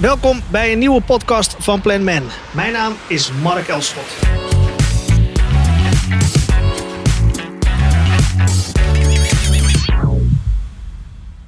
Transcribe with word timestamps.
Welkom 0.00 0.40
bij 0.50 0.72
een 0.72 0.78
nieuwe 0.78 1.02
podcast 1.02 1.64
van 1.64 1.80
Plan 1.80 2.04
Man. 2.04 2.22
Mijn 2.54 2.72
naam 2.72 2.92
is 3.08 3.32
Mark 3.32 3.68
Elschot. 3.68 4.04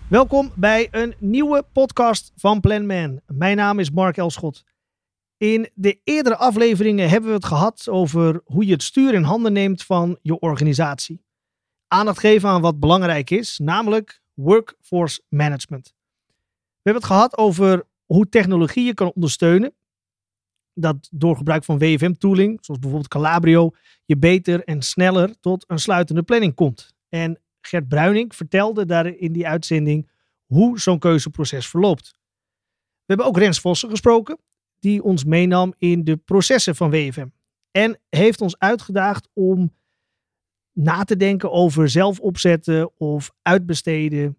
Welkom 0.08 0.52
bij 0.54 0.88
een 0.90 1.14
nieuwe 1.18 1.64
podcast 1.72 2.32
van 2.36 2.60
Plan 2.60 2.86
Man. 2.86 3.20
Mijn 3.26 3.56
naam 3.56 3.78
is 3.78 3.90
Mark 3.90 4.16
Elschot. 4.16 4.64
In 5.36 5.70
de 5.74 6.00
eerdere 6.04 6.36
afleveringen 6.36 7.08
hebben 7.08 7.28
we 7.30 7.36
het 7.36 7.44
gehad 7.44 7.88
over 7.88 8.40
hoe 8.44 8.66
je 8.66 8.72
het 8.72 8.82
stuur 8.82 9.14
in 9.14 9.22
handen 9.22 9.52
neemt 9.52 9.84
van 9.84 10.18
je 10.22 10.38
organisatie. 10.38 11.24
Aandacht 11.88 12.18
geven 12.18 12.48
aan 12.48 12.60
wat 12.60 12.80
belangrijk 12.80 13.30
is, 13.30 13.58
namelijk 13.58 14.20
workforce 14.34 15.20
management. 15.28 15.94
We 16.82 16.92
hebben 16.92 17.02
het 17.02 17.12
gehad 17.12 17.38
over 17.38 17.86
hoe 18.06 18.28
technologie 18.28 18.84
je 18.84 18.94
kan 18.94 19.12
ondersteunen. 19.14 19.74
Dat 20.74 21.08
door 21.12 21.36
gebruik 21.36 21.64
van 21.64 21.78
WFM-tooling, 21.78 22.58
zoals 22.60 22.80
bijvoorbeeld 22.80 23.10
Calabrio, 23.10 23.70
je 24.04 24.16
beter 24.16 24.64
en 24.64 24.82
sneller 24.82 25.40
tot 25.40 25.64
een 25.66 25.78
sluitende 25.78 26.22
planning 26.22 26.54
komt. 26.54 26.94
En 27.08 27.40
Gert 27.60 27.88
Bruining 27.88 28.34
vertelde 28.34 28.86
daar 28.86 29.06
in 29.06 29.32
die 29.32 29.46
uitzending 29.46 30.10
hoe 30.46 30.80
zo'n 30.80 30.98
keuzeproces 30.98 31.68
verloopt. 31.68 32.10
We 33.06 33.12
hebben 33.12 33.26
ook 33.26 33.38
Rens 33.38 33.60
Vossen 33.60 33.90
gesproken, 33.90 34.38
die 34.78 35.02
ons 35.02 35.24
meenam 35.24 35.74
in 35.78 36.04
de 36.04 36.16
processen 36.16 36.76
van 36.76 36.90
WFM. 36.90 37.26
En 37.70 37.98
heeft 38.08 38.40
ons 38.40 38.58
uitgedaagd 38.58 39.28
om 39.32 39.74
na 40.72 41.04
te 41.04 41.16
denken 41.16 41.52
over 41.52 41.88
zelf 41.88 42.20
opzetten 42.20 42.98
of 42.98 43.32
uitbesteden. 43.42 44.38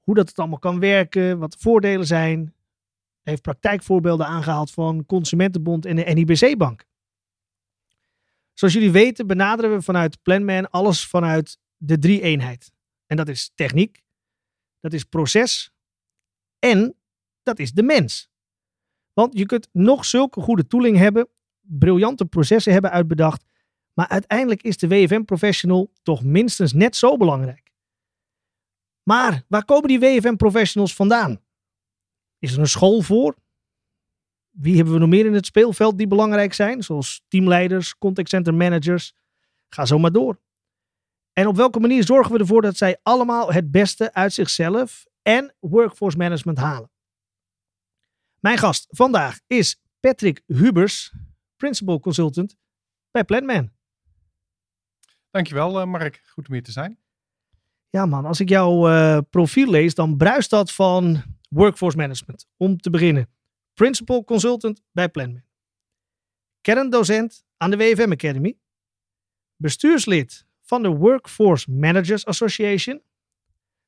Hoe 0.00 0.14
dat 0.14 0.28
het 0.28 0.38
allemaal 0.38 0.58
kan 0.58 0.80
werken, 0.80 1.38
wat 1.38 1.52
de 1.52 1.58
voordelen 1.58 2.06
zijn. 2.06 2.54
Heeft 3.26 3.42
praktijkvoorbeelden 3.42 4.26
aangehaald 4.26 4.70
van 4.70 5.06
Consumentenbond 5.06 5.86
en 5.86 5.96
de 5.96 6.02
NIBC-bank. 6.02 6.84
Zoals 8.52 8.74
jullie 8.74 8.90
weten 8.90 9.26
benaderen 9.26 9.70
we 9.70 9.82
vanuit 9.82 10.22
Planman 10.22 10.70
alles 10.70 11.06
vanuit 11.06 11.58
de 11.76 11.98
drie 11.98 12.22
eenheid. 12.22 12.72
En 13.06 13.16
dat 13.16 13.28
is 13.28 13.52
techniek, 13.54 14.02
dat 14.80 14.92
is 14.92 15.04
proces 15.04 15.70
en 16.58 16.96
dat 17.42 17.58
is 17.58 17.72
de 17.72 17.82
mens. 17.82 18.30
Want 19.12 19.38
je 19.38 19.46
kunt 19.46 19.68
nog 19.72 20.04
zulke 20.04 20.40
goede 20.40 20.66
tooling 20.66 20.96
hebben, 20.96 21.28
briljante 21.60 22.24
processen 22.24 22.72
hebben 22.72 22.90
uitbedacht, 22.90 23.44
maar 23.92 24.08
uiteindelijk 24.08 24.62
is 24.62 24.76
de 24.76 24.88
WFM-professional 24.88 25.92
toch 26.02 26.24
minstens 26.24 26.72
net 26.72 26.96
zo 26.96 27.16
belangrijk. 27.16 27.72
Maar 29.02 29.44
waar 29.48 29.64
komen 29.64 29.88
die 29.88 30.00
WFM-professionals 30.00 30.94
vandaan? 30.94 31.44
Is 32.38 32.52
er 32.52 32.58
een 32.58 32.66
school 32.66 33.00
voor? 33.00 33.36
Wie 34.50 34.76
hebben 34.76 34.92
we 34.92 35.00
nog 35.00 35.08
meer 35.08 35.26
in 35.26 35.34
het 35.34 35.46
speelveld 35.46 35.98
die 35.98 36.06
belangrijk 36.06 36.54
zijn? 36.54 36.82
Zoals 36.82 37.22
teamleiders, 37.28 37.98
contact 37.98 38.28
center 38.28 38.54
managers. 38.54 39.14
Ga 39.68 39.84
zo 39.84 39.98
maar 39.98 40.12
door. 40.12 40.40
En 41.32 41.46
op 41.46 41.56
welke 41.56 41.80
manier 41.80 42.04
zorgen 42.04 42.32
we 42.32 42.38
ervoor 42.38 42.62
dat 42.62 42.76
zij 42.76 42.98
allemaal 43.02 43.52
het 43.52 43.70
beste 43.70 44.12
uit 44.12 44.32
zichzelf 44.32 45.06
en 45.22 45.54
workforce 45.60 46.16
management 46.16 46.58
halen? 46.58 46.90
Mijn 48.40 48.58
gast 48.58 48.86
vandaag 48.88 49.40
is 49.46 49.80
Patrick 50.00 50.42
Hubers, 50.46 51.12
Principal 51.56 52.00
Consultant 52.00 52.56
bij 53.10 53.24
Planman. 53.24 53.70
Dankjewel, 55.30 55.80
uh, 55.80 55.86
Mark. 55.86 56.22
Goed 56.26 56.46
om 56.48 56.52
hier 56.52 56.62
te 56.62 56.72
zijn. 56.72 56.98
Ja, 57.90 58.06
man. 58.06 58.24
Als 58.24 58.40
ik 58.40 58.48
jouw 58.48 58.88
uh, 58.90 59.18
profiel 59.30 59.70
lees, 59.70 59.94
dan 59.94 60.16
bruist 60.16 60.50
dat 60.50 60.72
van 60.72 61.22
workforce 61.48 61.96
management. 61.96 62.48
Om 62.56 62.76
te 62.76 62.90
beginnen. 62.90 63.30
Principal 63.74 64.24
Consultant 64.24 64.82
bij 64.92 65.08
Planman. 65.08 65.42
Kerndocent 66.60 67.44
aan 67.56 67.70
de 67.70 67.76
WFM 67.76 68.12
Academy. 68.12 68.58
Bestuurslid 69.56 70.46
van 70.62 70.82
de 70.82 70.88
Workforce 70.88 71.70
Managers 71.70 72.26
Association. 72.26 73.02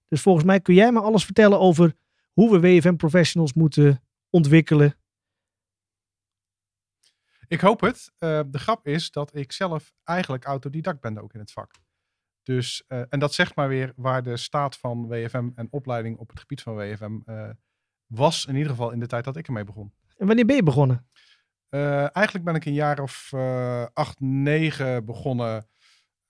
Dus 0.08 0.20
volgens 0.20 0.44
mij 0.44 0.60
kun 0.60 0.74
jij 0.74 0.92
me 0.92 1.00
alles 1.00 1.24
vertellen 1.24 1.58
over 1.58 1.96
hoe 2.32 2.50
we 2.50 2.60
WFM 2.60 2.96
professionals 2.96 3.52
moeten 3.52 4.02
ontwikkelen. 4.30 4.96
Ik 7.48 7.60
hoop 7.60 7.80
het. 7.80 8.12
Uh, 8.18 8.40
de 8.46 8.58
grap 8.58 8.86
is 8.86 9.10
dat 9.10 9.34
ik 9.34 9.52
zelf 9.52 9.92
eigenlijk 10.04 10.44
autodidact 10.44 11.00
ben 11.00 11.18
ook 11.18 11.34
in 11.34 11.40
het 11.40 11.52
vak. 11.52 11.74
Dus, 12.48 12.84
uh, 12.88 13.02
en 13.08 13.18
dat 13.18 13.34
zegt 13.34 13.56
maar 13.56 13.68
weer 13.68 13.92
waar 13.96 14.22
de 14.22 14.36
staat 14.36 14.76
van 14.76 15.06
WFM 15.06 15.48
en 15.54 15.68
opleiding 15.70 16.18
op 16.18 16.28
het 16.28 16.40
gebied 16.40 16.62
van 16.62 16.74
WFM 16.74 17.18
uh, 17.26 17.48
was, 18.06 18.46
in 18.46 18.54
ieder 18.54 18.70
geval 18.70 18.90
in 18.90 19.00
de 19.00 19.06
tijd 19.06 19.24
dat 19.24 19.36
ik 19.36 19.46
ermee 19.46 19.64
begon. 19.64 19.92
En 20.16 20.26
wanneer 20.26 20.46
ben 20.46 20.56
je 20.56 20.62
begonnen? 20.62 21.06
eigenlijk 22.12 22.44
ben 22.44 22.54
ik 22.54 22.64
een 22.64 22.72
jaar 22.72 23.00
of 23.00 23.32
acht, 23.92 24.20
negen 24.20 25.04
begonnen 25.04 25.68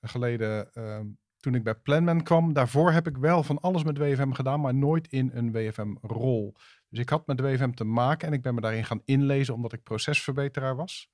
geleden 0.01 0.73
ehm, 0.73 1.07
toen 1.37 1.55
ik 1.55 1.65
bij 1.65 1.75
Planman 1.75 2.23
kwam. 2.23 2.53
Daarvoor 2.53 2.93
heb 2.93 3.07
ik 3.07 3.17
wel 3.17 3.43
van 3.43 3.61
alles 3.61 3.85
met 3.85 3.99
WFM 3.99 4.33
gedaan, 4.33 4.61
maar 4.61 4.75
nooit 4.75 5.09
in 5.09 5.31
een 5.35 5.53
WFM-rol. 5.53 6.55
Dus 6.89 6.99
ik 6.99 7.09
had 7.09 7.27
met 7.27 7.41
WFM 7.41 7.71
te 7.71 7.85
maken 7.85 8.29
en 8.29 8.35
ik 8.35 8.43
ben 8.43 8.55
me 8.55 8.61
daarin 8.61 8.85
gaan 8.85 9.03
inlezen 9.05 9.55
omdat 9.55 9.73
ik 9.73 9.83
procesverbeteraar 9.83 10.77
was. 10.77 11.09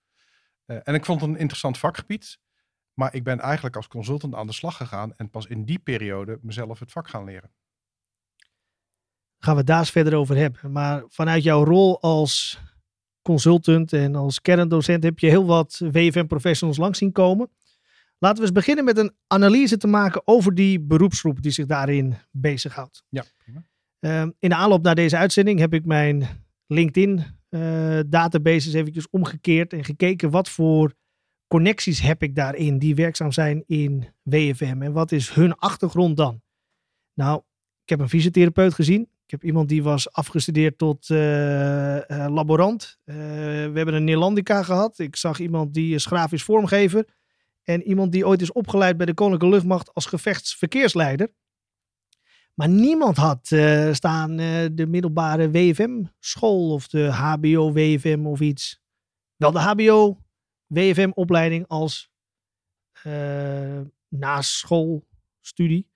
En 0.66 0.94
ik 0.94 1.04
vond 1.04 1.20
het 1.20 1.30
een 1.30 1.36
interessant 1.36 1.78
vakgebied. 1.78 2.38
Maar 2.94 3.14
ik 3.14 3.24
ben 3.24 3.40
eigenlijk 3.40 3.76
als 3.76 3.88
consultant 3.88 4.34
aan 4.34 4.46
de 4.46 4.52
slag 4.52 4.76
gegaan 4.76 5.14
en 5.16 5.30
pas 5.30 5.46
in 5.46 5.64
die 5.64 5.78
periode 5.78 6.38
mezelf 6.42 6.78
het 6.78 6.92
vak 6.92 7.08
gaan 7.08 7.24
leren. 7.24 7.50
Gaan 9.38 9.52
we 9.52 9.58
het 9.58 9.66
daar 9.66 9.78
eens 9.78 9.90
verder 9.90 10.14
over 10.14 10.36
hebben. 10.36 10.72
Maar 10.72 11.04
vanuit 11.08 11.42
jouw 11.42 11.64
rol 11.64 12.00
als 12.00 12.60
consultant 13.22 13.92
en 13.92 14.14
als 14.14 14.40
kerndocent 14.40 15.02
heb 15.02 15.18
je 15.18 15.26
heel 15.26 15.46
wat 15.46 15.80
WFM-professionals 15.92 16.78
langs 16.78 16.98
zien 16.98 17.12
komen. 17.12 17.50
Laten 18.18 18.38
we 18.38 18.44
eens 18.44 18.52
beginnen 18.52 18.84
met 18.84 18.98
een 18.98 19.14
analyse 19.26 19.76
te 19.76 19.86
maken 19.86 20.22
over 20.24 20.54
die 20.54 20.80
beroepsgroep 20.80 21.42
die 21.42 21.52
zich 21.52 21.66
daarin 21.66 22.14
bezighoudt. 22.30 23.04
Ja, 23.08 23.24
prima. 23.38 23.64
Uh, 24.00 24.20
in 24.38 24.48
de 24.48 24.54
aanloop 24.54 24.82
naar 24.82 24.94
deze 24.94 25.16
uitzending 25.16 25.58
heb 25.58 25.74
ik 25.74 25.84
mijn 25.84 26.26
LinkedIn 26.66 27.24
uh, 27.50 28.00
databases 28.06 28.72
eventjes 28.72 29.10
omgekeerd 29.10 29.72
en 29.72 29.84
gekeken 29.84 30.30
wat 30.30 30.48
voor 30.48 30.94
connecties 31.54 32.00
heb 32.00 32.22
ik 32.22 32.34
daarin 32.34 32.78
die 32.78 32.94
werkzaam 32.94 33.32
zijn 33.32 33.64
in 33.66 34.08
WFM 34.22 34.82
en 34.82 34.92
wat 34.92 35.12
is 35.12 35.30
hun 35.30 35.54
achtergrond 35.54 36.16
dan? 36.16 36.42
Nou, 37.12 37.42
ik 37.82 37.88
heb 37.88 38.00
een 38.00 38.08
fysiotherapeut 38.08 38.74
gezien. 38.74 39.00
Ik 39.00 39.30
heb 39.30 39.44
iemand 39.44 39.68
die 39.68 39.82
was 39.82 40.12
afgestudeerd 40.12 40.78
tot 40.78 41.08
uh, 41.08 41.96
uh, 41.96 42.26
laborant. 42.28 42.98
we 43.04 43.70
hebben 43.74 43.94
een 43.94 44.04
Neerlandica 44.04 44.62
gehad. 44.62 44.98
Ik 44.98 45.16
zag 45.16 45.38
iemand 45.38 45.74
die 45.74 45.94
is 45.94 46.06
grafisch 46.06 46.42
vormgever. 46.42 47.04
En 47.62 47.82
iemand 47.82 48.12
die 48.12 48.26
ooit 48.26 48.42
is 48.42 48.52
opgeleid 48.52 48.96
bij 48.96 49.06
de 49.06 49.14
Koninklijke 49.14 49.56
Luchtmacht 49.56 49.94
als 49.94 50.06
gevechtsverkeersleider. 50.06 51.32
Maar 52.54 52.68
niemand 52.68 53.16
had 53.16 53.46
staan 53.92 54.36
de 54.74 54.86
middelbare 54.88 55.50
WFM-school 55.50 56.72
of 56.72 56.88
de 56.88 57.12
HBO-WFM 57.12 58.26
of 58.26 58.40
iets. 58.40 58.82
Wel 59.36 59.52
de 59.52 60.22
HBO-WFM-opleiding 60.68 61.68
als 61.68 62.12
uh, 63.06 63.80
naschoolstudie. 64.08 65.88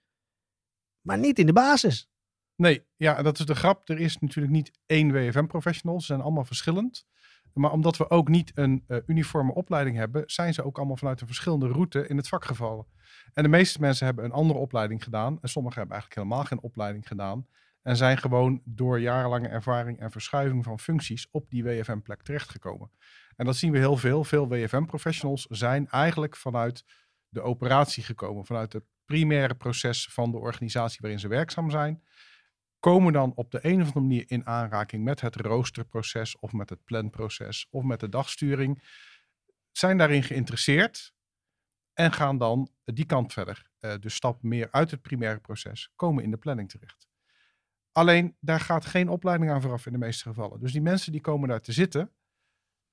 Maar 1.01 1.19
niet 1.19 1.39
in 1.39 1.47
de 1.47 1.53
basis. 1.53 2.09
Nee, 2.57 2.87
ja, 2.97 3.23
dat 3.23 3.39
is 3.39 3.47
de 3.47 3.55
grap. 3.55 3.89
Er 3.89 3.99
is 3.99 4.19
natuurlijk 4.19 4.55
niet 4.55 4.71
één 4.87 5.13
WFM-professional. 5.13 6.01
Ze 6.01 6.07
zijn 6.07 6.21
allemaal 6.21 6.45
verschillend. 6.45 7.07
Maar 7.53 7.73
omdat 7.73 7.97
we 7.97 8.11
ook 8.11 8.29
niet 8.29 8.53
een 8.55 8.85
uh, 8.89 8.99
uniforme 9.07 9.55
opleiding 9.55 9.97
hebben, 9.97 10.23
zijn 10.27 10.55
ze 10.55 10.65
ook 10.65 10.77
allemaal 10.77 10.97
vanuit 10.97 11.21
een 11.21 11.27
verschillende 11.27 11.69
route 11.69 12.07
in 12.07 12.17
het 12.17 12.29
vak 12.29 12.45
gevallen. 12.45 12.87
En 13.33 13.43
de 13.43 13.49
meeste 13.49 13.81
mensen 13.81 14.07
hebben 14.07 14.25
een 14.25 14.33
andere 14.33 14.59
opleiding 14.59 15.05
gedaan. 15.05 15.39
En 15.41 15.49
sommigen 15.49 15.79
hebben 15.79 15.97
eigenlijk 15.97 16.27
helemaal 16.27 16.49
geen 16.49 16.61
opleiding 16.63 17.09
gedaan. 17.09 17.47
En 17.83 17.97
zijn 17.97 18.19
gewoon 18.19 18.61
door 18.65 19.01
jarenlange 19.01 19.49
ervaring 19.49 20.01
en 20.01 20.11
verschuiving 20.11 20.65
van 20.65 20.79
functies 20.79 21.29
op 21.31 21.51
die 21.51 21.65
WFM-plek 21.65 22.23
terechtgekomen. 22.23 22.91
En 23.39 23.45
dat 23.45 23.57
zien 23.57 23.73
we 23.73 23.79
heel 23.79 23.97
veel. 23.97 24.25
Veel 24.25 24.49
WFM-professionals 24.49 25.47
zijn 25.49 25.89
eigenlijk 25.89 26.37
vanuit 26.37 26.85
de 27.29 27.41
operatie 27.41 28.03
gekomen, 28.03 28.47
vanuit 28.47 28.73
het 28.73 28.85
primaire 29.05 29.55
proces 29.55 30.09
van 30.11 30.31
de 30.31 30.39
organisatie 30.39 30.99
waarin 31.01 31.21
ze 31.21 31.29
werkzaam 31.29 31.71
zijn 31.71 32.03
komen 32.81 33.13
dan 33.13 33.33
op 33.35 33.51
de 33.51 33.59
een 33.63 33.81
of 33.81 33.87
andere 33.87 34.01
manier 34.01 34.25
in 34.27 34.47
aanraking 34.47 35.05
met 35.05 35.21
het 35.21 35.37
roosterproces 35.37 36.39
of 36.39 36.53
met 36.53 36.71
het 36.71 36.85
planproces 36.85 37.67
of 37.71 37.85
met 37.85 38.01
de 38.01 38.09
dagsturing, 38.09 38.83
zijn 39.73 39.99
daarin 39.99 40.23
geïnteresseerd 40.23 41.13
en 41.93 42.13
gaan 42.13 42.39
dan 42.39 42.71
die 42.85 43.07
kant 43.07 43.33
verder. 43.33 43.71
Uh, 43.81 43.95
dus 44.01 44.15
stap 44.15 44.43
meer 44.43 44.69
uit 44.71 44.91
het 44.91 45.03
primaire 45.03 45.41
proces, 45.41 45.93
komen 45.97 46.25
in 46.25 46.31
de 46.31 46.37
planning 46.37 46.71
terecht. 46.71 47.07
Alleen 47.93 48.37
daar 48.41 48.61
gaat 48.61 48.87
geen 48.87 49.09
opleiding 49.09 49.51
aan 49.51 49.63
vooraf 49.63 49.87
in 49.87 49.93
de 49.93 49.99
meeste 49.99 50.23
gevallen. 50.23 50.61
Dus 50.61 50.73
die 50.73 50.83
mensen 50.83 51.13
die 51.13 51.21
komen 51.21 51.49
daar 51.49 51.61
te 51.61 51.73
zitten, 51.73 52.13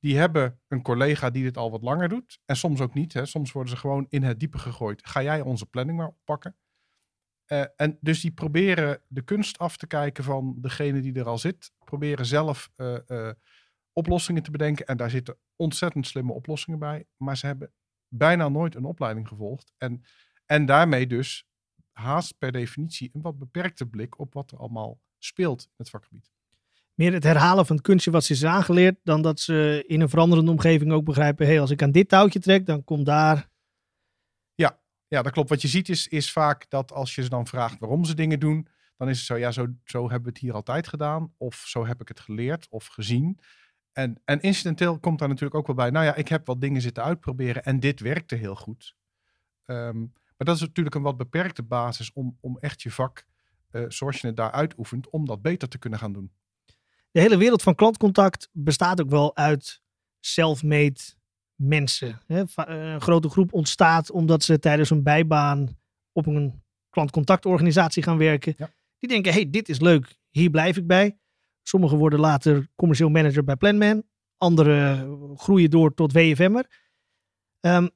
die 0.06 0.18
hebben 0.18 0.60
een 0.68 0.81
collega 0.81 1.30
die 1.30 1.44
dit 1.44 1.57
al 1.57 1.72
wat 1.72 1.81
langer 1.81 2.10
doet. 2.10 2.40
En 2.46 2.56
soms 2.56 2.81
ook 2.81 2.94
niet. 2.94 3.13
Hè. 3.13 3.25
Soms 3.25 3.52
worden 3.52 3.72
ze 3.72 3.78
gewoon 3.78 4.06
in 4.10 4.24
het 4.24 4.40
diepe 4.40 4.57
gegooid. 4.57 5.07
Ga 5.07 5.24
jij 5.24 5.42
onze 5.42 5.66
planning 5.66 5.98
maar 5.98 6.07
oppakken? 6.07 6.56
Eh, 7.46 7.66
en 7.75 7.98
dus 8.02 8.22
die 8.22 8.31
proberen 8.31 9.02
de 9.07 9.22
kunst 9.22 9.57
af 9.57 9.78
te 9.78 9.88
kijken 9.88 10.24
van 10.24 10.56
degene 10.62 11.02
die 11.02 11.13
er 11.13 11.28
al 11.28 11.38
zit. 11.38 11.72
Proberen 11.84 12.25
zelf 12.25 12.72
eh, 12.75 13.10
eh, 13.10 13.36
oplossingen 13.94 14.44
te 14.44 14.52
bedenken. 14.52 14.86
En 14.86 14.98
daar 14.98 15.10
zitten 15.10 15.38
ontzettend 15.56 16.07
slimme 16.07 16.34
oplossingen 16.34 16.80
bij. 16.80 17.06
Maar 17.18 17.38
ze 17.38 17.46
hebben 17.46 17.74
bijna 18.07 18.50
nooit 18.50 18.75
een 18.75 18.86
opleiding 18.86 19.28
gevolgd. 19.28 19.74
En, 19.78 20.04
en 20.46 20.66
daarmee 20.66 21.07
dus 21.07 21.48
haast 21.92 22.38
per 22.38 22.52
definitie 22.52 23.10
een 23.13 23.22
wat 23.22 23.38
beperkte 23.38 23.86
blik 23.86 24.19
op 24.19 24.34
wat 24.34 24.52
er 24.52 24.57
allemaal 24.57 25.02
speelt 25.18 25.63
in 25.63 25.74
het 25.78 25.90
vakgebied. 25.90 26.34
Meer 26.95 27.13
het 27.13 27.24
herhalen 27.24 27.65
van 27.65 27.75
het 27.75 27.86
kunstje 27.86 28.12
wat 28.12 28.24
ze 28.24 28.33
is 28.33 28.45
aangeleerd, 28.45 29.00
dan 29.03 29.21
dat 29.21 29.39
ze 29.39 29.83
in 29.88 30.01
een 30.01 30.09
veranderende 30.09 30.51
omgeving 30.51 30.92
ook 30.92 31.06
begrijpen: 31.06 31.45
hé, 31.45 31.51
hey, 31.51 31.62
als 31.62 31.71
ik 31.71 31.81
aan 31.81 31.92
dit 31.92 32.09
touwtje 32.09 32.39
trek, 32.39 32.65
dan 32.65 32.83
komt 32.83 33.06
daar. 33.06 33.50
Ja, 34.56 34.80
ja, 35.07 35.21
dat 35.21 35.31
klopt. 35.31 35.50
Wat 35.50 35.62
je 35.62 35.68
ziet 35.68 35.89
is, 35.89 36.07
is 36.07 36.31
vaak 36.31 36.69
dat 36.69 36.92
als 36.92 37.15
je 37.15 37.24
ze 37.24 37.30
dan 37.30 37.47
vraagt 37.47 37.80
waarom 37.80 38.06
ze 38.06 38.15
dingen 38.15 38.39
doen, 38.39 38.68
dan 38.97 39.09
is 39.09 39.18
het 39.18 39.25
zo, 39.25 39.36
ja, 39.36 39.51
zo, 39.51 39.68
zo 39.83 40.01
hebben 40.01 40.24
we 40.24 40.30
het 40.30 40.38
hier 40.38 40.53
altijd 40.53 40.88
gedaan. 40.88 41.33
Of 41.38 41.56
zo 41.56 41.86
heb 41.86 42.01
ik 42.01 42.07
het 42.07 42.19
geleerd 42.19 42.68
of 42.69 42.86
gezien. 42.86 43.39
En, 43.92 44.21
en 44.25 44.42
incidenteel 44.42 45.00
komt 45.00 45.19
daar 45.19 45.27
natuurlijk 45.27 45.56
ook 45.56 45.68
wel 45.68 45.75
bij, 45.75 45.89
nou 45.89 46.06
ja, 46.06 46.15
ik 46.15 46.27
heb 46.27 46.45
wat 46.45 46.62
dingen 46.62 46.81
zitten 46.81 47.03
uitproberen 47.03 47.63
en 47.63 47.80
dit 47.80 48.00
werkte 48.00 48.36
heel 48.36 48.56
goed. 48.56 48.95
Ehm, 49.65 50.00
maar 50.00 50.47
dat 50.47 50.56
is 50.56 50.62
natuurlijk 50.62 50.95
een 50.95 51.01
wat 51.01 51.18
beperkte 51.18 51.63
basis 51.63 52.13
om, 52.13 52.38
om 52.42 52.57
echt 52.59 52.81
je 52.81 52.92
vak, 52.92 53.25
uh, 53.71 53.86
zoals 53.88 54.21
je 54.21 54.27
het 54.27 54.36
daar 54.36 54.51
uitoefent, 54.51 55.09
om 55.09 55.25
dat 55.25 55.42
beter 55.42 55.68
te 55.68 55.77
kunnen 55.77 56.00
gaan 56.00 56.13
doen. 56.13 56.31
De 57.15 57.21
hele 57.21 57.38
wereld 57.38 57.62
van 57.62 57.75
klantcontact 57.75 58.50
bestaat 58.51 59.01
ook 59.01 59.09
wel 59.09 59.35
uit 59.35 59.81
self-made 60.19 61.00
mensen. 61.56 62.21
Hè? 62.27 62.44
Een 62.56 63.01
grote 63.01 63.29
groep 63.29 63.53
ontstaat 63.53 64.12
omdat 64.12 64.44
ze 64.44 64.59
tijdens 64.59 64.89
een 64.89 65.03
bijbaan 65.03 65.77
op 66.12 66.25
een 66.25 66.63
klantcontactorganisatie 66.89 68.03
gaan 68.03 68.17
werken. 68.17 68.53
Ja. 68.57 68.73
Die 69.00 69.09
denken, 69.09 69.33
hey, 69.33 69.50
dit 69.50 69.69
is 69.69 69.79
leuk, 69.79 70.17
hier 70.29 70.50
blijf 70.50 70.77
ik 70.77 70.88
bij. 70.88 71.17
Sommigen 71.63 71.97
worden 71.97 72.19
later 72.19 72.69
commercieel 72.75 73.09
manager 73.09 73.44
bij 73.44 73.56
Planman. 73.56 74.03
Anderen 74.38 75.38
groeien 75.38 75.69
door 75.69 75.94
tot 75.94 76.13
WFM'er. 76.13 76.68
Um, 77.61 77.89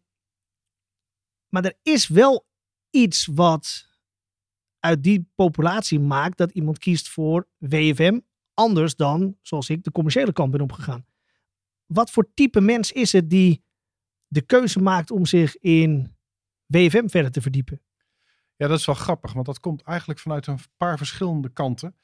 maar 1.50 1.66
er 1.66 1.78
is 1.84 2.08
wel 2.08 2.48
iets 2.90 3.26
wat 3.26 3.88
uit 4.80 5.04
die 5.04 5.30
populatie 5.36 6.00
maakt 6.00 6.38
dat 6.38 6.52
iemand 6.52 6.78
kiest 6.78 7.10
voor 7.10 7.48
WFM. 7.58 8.20
Anders 8.60 8.96
dan, 8.96 9.38
zoals 9.42 9.70
ik, 9.70 9.84
de 9.84 9.92
commerciële 9.92 10.34
kant 10.34 10.52
ben 10.52 10.62
opgegaan. 10.62 11.06
Wat 11.86 12.12
voor 12.12 12.30
type 12.34 12.62
mens 12.62 12.92
is 12.92 13.12
het 13.12 13.30
die 13.30 13.64
de 14.28 14.42
keuze 14.42 14.80
maakt 14.80 15.12
om 15.12 15.26
zich 15.26 15.58
in 15.58 16.16
WFM 16.66 17.08
verder 17.08 17.32
te 17.32 17.42
verdiepen? 17.42 17.82
Ja, 18.56 18.68
dat 18.68 18.80
is 18.80 18.86
wel 18.86 18.96
grappig, 18.96 19.34
want 19.34 19.46
dat 19.46 19.60
komt 19.60 19.82
eigenlijk 19.82 20.20
vanuit 20.20 20.48
een 20.48 20.60
paar 20.78 20.98
verschillende 20.98 21.50
kanten. 21.50 21.96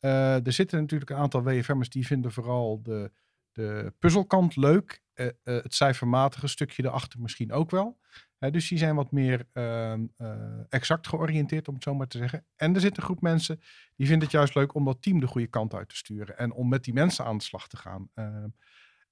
Uh, 0.00 0.46
er 0.46 0.52
zitten 0.52 0.80
natuurlijk 0.80 1.10
een 1.10 1.16
aantal 1.16 1.42
WFM'ers 1.42 1.88
die 1.88 2.06
vinden 2.06 2.32
vooral 2.32 2.82
de, 2.82 3.12
de 3.60 3.94
puzzelkant 3.98 4.56
leuk. 4.56 5.02
Uh, 5.14 5.26
uh, 5.26 5.32
het 5.42 5.74
cijfermatige 5.74 6.46
stukje 6.46 6.84
erachter 6.84 7.20
misschien 7.20 7.52
ook 7.52 7.70
wel. 7.70 7.98
dus 8.38 8.68
die 8.68 8.78
zijn 8.78 8.94
wat 8.94 9.12
meer 9.12 9.46
ehm, 9.52 10.06
exact 10.68 11.08
georiënteerd, 11.08 11.68
om 11.68 11.74
het 11.74 11.82
zo 11.82 11.94
maar 11.94 12.06
te 12.06 12.18
zeggen. 12.18 12.44
En 12.56 12.74
er 12.74 12.80
zit 12.80 12.96
een 12.96 13.02
groep 13.02 13.20
mensen 13.20 13.60
die 13.96 14.06
vinden 14.06 14.24
het 14.24 14.36
juist 14.36 14.54
leuk 14.54 14.74
om 14.74 14.84
dat 14.84 15.02
team 15.02 15.20
de 15.20 15.26
goede 15.26 15.46
kant 15.46 15.74
uit 15.74 15.88
te 15.88 15.96
sturen. 15.96 16.38
En 16.38 16.52
om 16.52 16.68
met 16.68 16.84
die 16.84 16.94
mensen 16.94 17.24
aan 17.24 17.38
de 17.38 17.44
slag 17.44 17.68
te 17.68 17.76
gaan. 17.76 18.08
Ehm, 18.14 18.48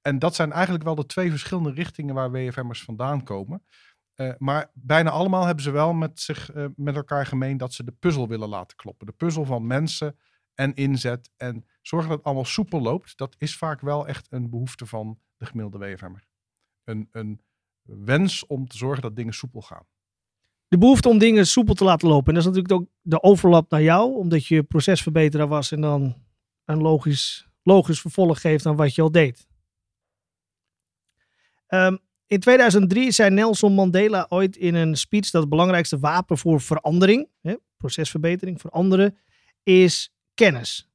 en 0.02 0.18
dat 0.18 0.34
zijn 0.34 0.52
eigenlijk 0.52 0.84
wel 0.84 0.94
de 0.94 1.06
twee 1.06 1.30
verschillende 1.30 1.70
richtingen 1.70 2.14
waar 2.14 2.30
WFM'ers 2.30 2.82
vandaan 2.82 3.22
komen. 3.22 3.62
maar 4.38 4.70
bijna 4.74 5.10
allemaal 5.10 5.44
hebben 5.44 5.64
ze 5.64 5.70
wel 5.70 5.92
met, 5.92 6.20
zich, 6.20 6.50
met 6.76 6.96
elkaar 6.96 7.26
gemeen 7.26 7.56
dat 7.56 7.72
ze 7.72 7.84
de 7.84 7.94
puzzel 7.98 8.28
willen 8.28 8.48
laten 8.48 8.76
kloppen. 8.76 9.06
De 9.06 9.12
puzzel 9.12 9.44
van 9.44 9.66
mensen 9.66 10.16
en 10.58 10.74
inzet 10.74 11.30
en 11.36 11.64
zorgen 11.82 12.08
dat 12.08 12.18
het 12.18 12.26
allemaal 12.26 12.44
soepel 12.44 12.80
loopt, 12.80 13.16
dat 13.16 13.34
is 13.38 13.56
vaak 13.56 13.80
wel 13.80 14.06
echt 14.06 14.26
een 14.30 14.50
behoefte 14.50 14.86
van 14.86 15.18
de 15.36 15.46
gemiddelde 15.46 15.78
WFM'er. 15.78 16.26
Een, 16.84 17.08
een 17.12 17.40
wens 17.82 18.46
om 18.46 18.68
te 18.68 18.76
zorgen 18.76 19.02
dat 19.02 19.16
dingen 19.16 19.34
soepel 19.34 19.60
gaan. 19.60 19.86
De 20.68 20.78
behoefte 20.78 21.08
om 21.08 21.18
dingen 21.18 21.46
soepel 21.46 21.74
te 21.74 21.84
laten 21.84 22.08
lopen. 22.08 22.26
En 22.28 22.34
dat 22.34 22.42
is 22.42 22.48
natuurlijk 22.48 22.80
ook 22.80 22.88
de 23.00 23.22
overlap 23.22 23.70
naar 23.70 23.82
jou, 23.82 24.14
omdat 24.14 24.46
je 24.46 24.62
procesverbeteraar 24.62 25.48
was 25.48 25.72
en 25.72 25.80
dan 25.80 26.16
een 26.64 26.80
logisch, 26.80 27.48
logisch 27.62 28.00
vervolg 28.00 28.40
geeft 28.40 28.66
aan 28.66 28.76
wat 28.76 28.94
je 28.94 29.02
al 29.02 29.12
deed. 29.12 29.46
Ehm, 31.66 31.96
in 32.26 32.40
2003 32.40 33.10
zei 33.10 33.30
Nelson 33.30 33.72
Mandela 33.72 34.26
ooit 34.28 34.56
in 34.56 34.74
een 34.74 34.96
speech 34.96 35.30
dat 35.30 35.40
het 35.40 35.50
belangrijkste 35.50 35.98
wapen 35.98 36.38
voor 36.38 36.60
verandering, 36.60 37.28
hè, 37.40 37.56
procesverbetering, 37.76 38.60
veranderen, 38.60 39.18
is 39.62 40.12
kennis. 40.38 40.88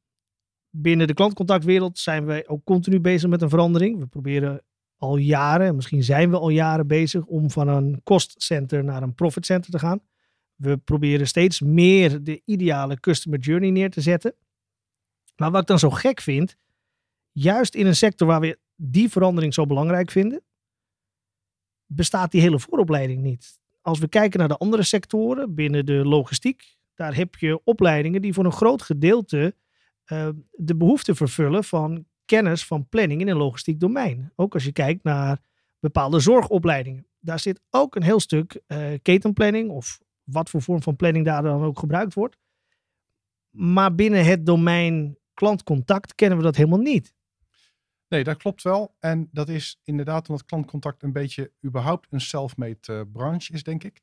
Binnen 0.70 1.08
de 1.08 1.14
klantcontactwereld 1.14 2.00
zijn 2.00 2.26
wij 2.26 2.48
ook 2.48 2.64
continu 2.64 3.00
bezig 3.00 3.30
met 3.30 3.42
een 3.42 3.50
verandering. 3.50 4.00
We 4.00 4.06
proberen 4.06 4.62
al 4.98 5.18
jaren, 5.18 5.76
misschien 5.76 6.04
zijn 6.04 6.30
we 6.30 6.38
al 6.38 6.50
jaren 6.50 6.88
bezig 6.88 7.26
om 7.26 7.52
van 7.52 7.68
een 7.68 8.02
cost 8.04 8.42
center 8.42 8.84
naar 8.84 9.04
een 9.04 9.16
profit 9.16 9.46
center 9.46 9.72
te 9.72 9.80
gaan. 9.80 10.02
We 10.56 10.78
proberen 10.78 11.28
steeds 11.28 11.62
meer 11.62 12.24
de 12.24 12.42
ideale 12.46 13.00
customer 13.00 13.40
journey 13.40 13.70
neer 13.70 13.90
te 13.90 14.02
zetten. 14.02 14.36
Maar 15.36 15.52
wat 15.52 15.62
ik 15.62 15.68
dan 15.68 15.80
zo 15.80 15.90
gek 15.90 16.22
vind, 16.22 16.56
juist 17.32 17.76
in 17.76 17.86
een 17.86 17.96
sector 17.96 18.28
waar 18.28 18.42
we 18.42 18.60
die 18.76 19.10
verandering 19.10 19.54
zo 19.54 19.66
belangrijk 19.66 20.12
vinden, 20.12 20.44
bestaat 21.86 22.32
die 22.32 22.42
hele 22.42 22.60
vooropleiding 22.60 23.22
niet. 23.22 23.60
Als 23.82 24.00
we 24.00 24.08
kijken 24.08 24.40
naar 24.40 24.48
de 24.48 24.58
andere 24.58 24.84
sectoren 24.84 25.56
binnen 25.56 25.86
de 25.86 26.06
logistiek, 26.06 26.78
daar 26.96 27.16
heb 27.16 27.36
je 27.36 27.62
opleidingen 27.64 28.22
die 28.22 28.34
voor 28.34 28.46
een 28.46 28.52
groot 28.52 28.82
gedeelte 28.82 29.56
uh, 30.12 30.30
de 30.52 30.76
behoefte 30.76 31.16
vervullen 31.16 31.64
van 31.64 32.06
kennis 32.26 32.66
van 32.66 32.90
planning 32.90 33.22
in 33.22 33.28
een 33.28 33.38
logistiek 33.38 33.80
domein. 33.80 34.32
Ook 34.36 34.54
als 34.54 34.64
je 34.64 34.72
kijkt 34.72 35.04
naar 35.04 35.40
bepaalde 35.80 36.20
zorgopleidingen. 36.20 37.08
Daar 37.20 37.40
zit 37.40 37.62
ook 37.70 37.96
een 37.96 38.04
heel 38.04 38.20
stuk 38.20 38.62
uh, 38.68 38.94
ketenplanning 39.02 39.70
of 39.70 40.00
wat 40.24 40.50
voor 40.50 40.62
vorm 40.62 40.82
van 40.82 40.96
planning 40.96 41.26
daar 41.26 41.42
dan 41.42 41.64
ook 41.64 41.80
gebruikt 41.80 42.14
wordt. 42.14 42.38
Maar 43.50 43.96
binnen 43.96 44.26
het 44.26 44.46
domein 44.46 45.18
klantcontact 45.34 46.16
kennen 46.16 46.38
we 46.38 46.44
dat 46.44 46.56
helemaal 46.56 46.80
niet. 46.80 47.14
Nee, 48.08 48.24
dat 48.24 48.38
klopt 48.38 48.62
wel. 48.62 48.96
En 49.00 49.30
dat 49.32 49.50
is 49.50 49.80
inderdaad 49.84 50.30
omdat 50.30 50.46
klantcontact 50.46 51.04
een 51.04 51.12
beetje 51.12 51.52
überhaupt 51.66 52.08
een 52.10 52.22
self-made 52.22 52.78
uh, 52.90 53.02
branche 53.12 53.54
is, 53.54 53.64
denk 53.64 53.84
ik. 53.84 54.02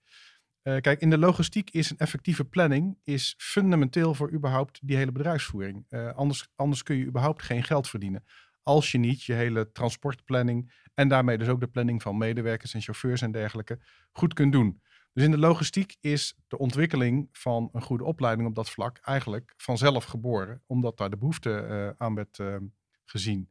Uh, 0.71 0.81
kijk, 0.81 1.01
in 1.01 1.11
de 1.11 1.19
logistiek 1.19 1.71
is 1.71 1.91
een 1.91 1.99
effectieve 1.99 2.45
planning 2.45 2.99
is 3.05 3.35
fundamenteel 3.39 4.15
voor 4.15 4.33
überhaupt 4.33 4.79
die 4.83 4.97
hele 4.97 5.13
bedrijfsvoering. 5.13 5.87
Uh, 5.89 6.13
anders, 6.13 6.49
anders 6.57 6.83
kun 6.83 6.97
je 6.97 7.05
überhaupt 7.05 7.43
geen 7.43 7.63
geld 7.63 7.89
verdienen. 7.89 8.25
Als 8.63 8.93
je 8.93 8.99
niet 8.99 9.23
je 9.23 9.33
hele 9.33 9.73
transportplanning 9.73 10.73
en 10.95 11.09
daarmee 11.09 11.39
dus 11.39 11.49
ook 11.49 11.61
de 11.61 11.69
planning 11.69 12.03
van 12.03 12.19
medewerkers 12.19 12.75
en 12.75 12.81
chauffeurs 12.81 13.23
en 13.23 13.33
dergelijke 13.33 13.79
goed 14.13 14.35
kunt 14.35 14.53
doen. 14.53 14.83
Dus 15.13 15.25
in 15.25 15.31
de 15.31 15.39
logistiek 15.39 15.97
is 16.01 16.35
de 16.49 16.59
ontwikkeling 16.59 17.29
van 17.33 17.69
een 17.73 17.83
goede 17.83 18.05
opleiding 18.05 18.49
op 18.49 18.55
dat 18.55 18.71
vlak 18.71 18.99
eigenlijk 18.99 19.55
vanzelf 19.57 20.05
geboren, 20.05 20.63
omdat 20.67 20.97
daar 20.97 21.11
de 21.11 21.19
behoefte 21.19 21.67
uh, 21.71 22.07
aan 22.07 22.15
werd 22.15 22.39
gezien 23.05 23.51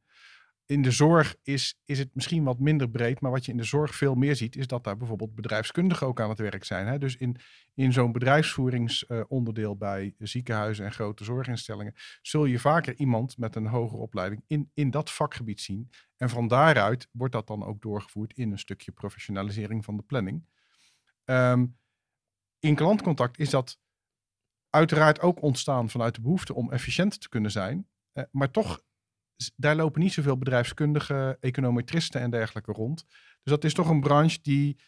in 0.70 0.82
de 0.82 0.92
zorg 0.92 1.36
is, 1.44 1.80
is 1.86 2.00
het 2.00 2.16
misschien 2.16 2.44
wat 2.44 2.60
minder 2.60 2.90
breed. 2.90 3.22
Maar 3.22 3.32
wat 3.32 3.46
je 3.46 3.52
in 3.52 3.58
de 3.58 3.64
zorg 3.64 3.96
veel 3.96 4.16
meer 4.16 4.36
ziet, 4.36 4.56
is 4.56 4.68
dat 4.68 4.84
daar 4.84 4.98
bijvoorbeeld 4.98 5.36
bedrijfskundigen 5.36 6.08
ook 6.08 6.22
aan 6.22 6.30
het 6.30 6.40
werk 6.40 6.64
zijn. 6.64 6.88
Hè? 6.88 6.98
Dus 6.98 7.16
in, 7.16 7.38
in 7.74 7.94
zo'n 7.94 8.12
bedrijfsvoeringsonderdeel 8.12 9.78
bij 9.78 10.16
ziekenhuizen 10.18 10.86
en 10.86 10.92
grote 10.92 11.24
zorginstellingen, 11.24 11.94
zul 12.22 12.46
je 12.46 12.60
vaker 12.60 12.96
iemand 12.96 13.38
met 13.38 13.56
een 13.56 13.66
hogere 13.66 14.02
opleiding 14.02 14.44
in, 14.48 14.72
in 14.74 14.92
dat 14.92 15.12
vakgebied 15.12 15.62
zien. 15.62 15.90
En 16.18 16.30
van 16.30 16.48
daaruit 16.48 17.08
wordt 17.12 17.34
dat 17.34 17.48
dan 17.48 17.64
ook 17.64 17.82
doorgevoerd 17.82 18.34
in 18.34 18.52
een 18.52 18.60
stukje 18.60 18.92
professionalisering 18.92 19.86
van 19.86 19.98
de 19.98 20.04
planning. 20.04 20.46
Um, 21.26 21.78
in 22.60 22.76
klantcontact 22.76 23.40
is 23.40 23.50
dat 23.50 23.80
uiteraard 24.70 25.22
ook 25.22 25.42
ontstaan 25.42 25.90
vanuit 25.90 26.16
de 26.16 26.22
behoefte 26.22 26.54
om 26.54 26.72
efficiënt 26.72 27.22
te 27.22 27.30
kunnen 27.30 27.52
zijn. 27.52 27.88
Uh, 28.14 28.24
maar 28.32 28.52
toch 28.52 28.82
daar 29.56 29.76
lopen 29.76 30.02
niet 30.02 30.14
zoveel 30.14 30.38
bedrijfskundige 30.38 31.38
econometristen 31.40 32.22
en 32.22 32.30
dergelijke 32.30 32.72
rond. 32.72 33.06
Dus 33.44 33.54
dat 33.54 33.64
is 33.64 33.74
toch 33.74 33.90
een 33.90 34.02
branche 34.02 34.40
die, 34.42 34.80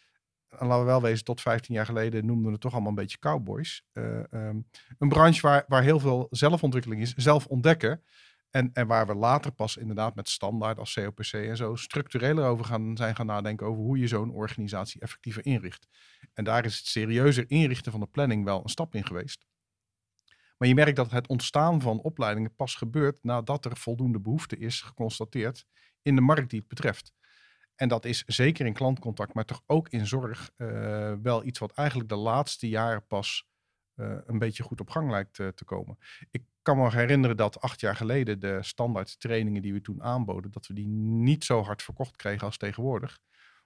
laten 0.49 0.79
we 0.79 0.85
wel 0.85 1.01
wezen, 1.01 1.25
tot 1.25 1.41
15 1.41 1.75
jaar 1.75 1.85
geleden 1.85 2.25
noemden 2.25 2.45
we 2.45 2.51
het 2.51 2.61
toch 2.61 2.71
allemaal 2.71 2.89
een 2.89 2.95
beetje 2.95 3.19
cowboys. 3.19 3.83
Uh, 3.93 4.23
um, 4.31 4.67
een 4.97 5.09
branche 5.09 5.41
waar, 5.41 5.63
waar 5.67 5.83
heel 5.83 5.99
veel 5.99 6.27
zelfontwikkeling 6.29 7.01
is, 7.01 7.13
zelf 7.13 7.45
ontdekken. 7.45 8.03
En, 8.49 8.69
en 8.73 8.87
waar 8.87 9.07
we 9.07 9.15
later 9.15 9.51
pas 9.51 9.77
inderdaad 9.77 10.15
met 10.15 10.29
standaard 10.29 10.79
als 10.79 10.93
COPC 10.93 11.33
en 11.33 11.57
zo 11.57 11.75
structureler 11.75 12.45
over 12.45 12.65
gaan, 12.65 12.97
zijn 12.97 13.15
gaan 13.15 13.25
nadenken 13.25 13.67
over 13.67 13.83
hoe 13.83 13.97
je 13.97 14.07
zo'n 14.07 14.31
organisatie 14.31 15.01
effectiever 15.01 15.45
inricht. 15.45 15.87
En 16.33 16.43
daar 16.43 16.65
is 16.65 16.77
het 16.77 16.85
serieuzer 16.85 17.45
inrichten 17.47 17.91
van 17.91 18.01
de 18.01 18.07
planning 18.07 18.43
wel 18.43 18.61
een 18.63 18.69
stap 18.69 18.95
in 18.95 19.05
geweest. 19.05 19.45
Maar 20.61 20.69
je 20.69 20.75
merkt 20.75 20.95
dat 20.95 21.11
het 21.11 21.27
ontstaan 21.27 21.81
van 21.81 22.01
opleidingen 22.01 22.55
pas 22.55 22.75
gebeurt 22.75 23.23
nadat 23.23 23.65
er 23.65 23.77
voldoende 23.77 24.19
behoefte 24.19 24.57
is 24.57 24.81
geconstateerd 24.81 25.65
in 26.01 26.15
de 26.15 26.21
markt 26.21 26.49
die 26.49 26.59
het 26.59 26.67
betreft. 26.67 27.13
En 27.75 27.87
dat 27.87 28.05
is 28.05 28.23
zeker 28.25 28.65
in 28.65 28.73
klantcontact, 28.73 29.33
maar 29.33 29.45
toch 29.45 29.61
ook 29.65 29.89
in 29.89 30.07
zorg 30.07 30.51
uh, 30.57 31.13
wel 31.21 31.45
iets 31.45 31.59
wat 31.59 31.71
eigenlijk 31.71 32.09
de 32.09 32.15
laatste 32.15 32.69
jaren 32.69 33.07
pas 33.07 33.47
eh, 33.93 34.17
een 34.25 34.39
beetje 34.39 34.63
goed 34.63 34.79
op 34.79 34.89
gang 34.89 35.09
lijkt 35.09 35.39
eh, 35.39 35.47
te 35.47 35.65
komen. 35.65 35.97
Ik 36.31 36.43
kan 36.61 36.77
me 36.77 36.89
herinneren 36.89 37.37
dat 37.37 37.61
acht 37.61 37.79
jaar 37.79 37.95
geleden 37.95 38.39
de 38.39 38.57
standaard 38.61 39.19
trainingen 39.19 39.61
die 39.61 39.73
we 39.73 39.81
toen 39.81 40.03
aanboden, 40.03 40.51
dat 40.51 40.67
we 40.67 40.73
die 40.73 40.87
niet 40.87 41.43
zo 41.43 41.61
hard 41.61 41.83
verkocht 41.83 42.15
kregen 42.15 42.45
als 42.45 42.57
tegenwoordig. 42.57 43.19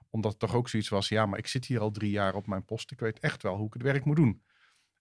Omdat 0.10 0.32
het 0.32 0.40
toch 0.40 0.56
ook 0.56 0.70
zoiets 0.70 0.90
was, 0.90 1.10
ja, 1.10 1.25
maar 1.25 1.40
ik 1.40 1.48
zit 1.48 1.66
hier 1.66 1.80
al 1.80 1.92
drie 1.92 2.12
jaar 2.12 2.36
op 2.36 2.48
mijn 2.48 2.66
post. 2.66 2.92
Ik 2.92 3.00
weet 3.00 3.20
echt 3.20 3.44
wel 3.44 3.56
hoe 3.56 3.68
ik 3.68 3.74
het 3.74 3.82
werk 3.82 4.06
moet 4.06 4.16
doen. 4.16 4.44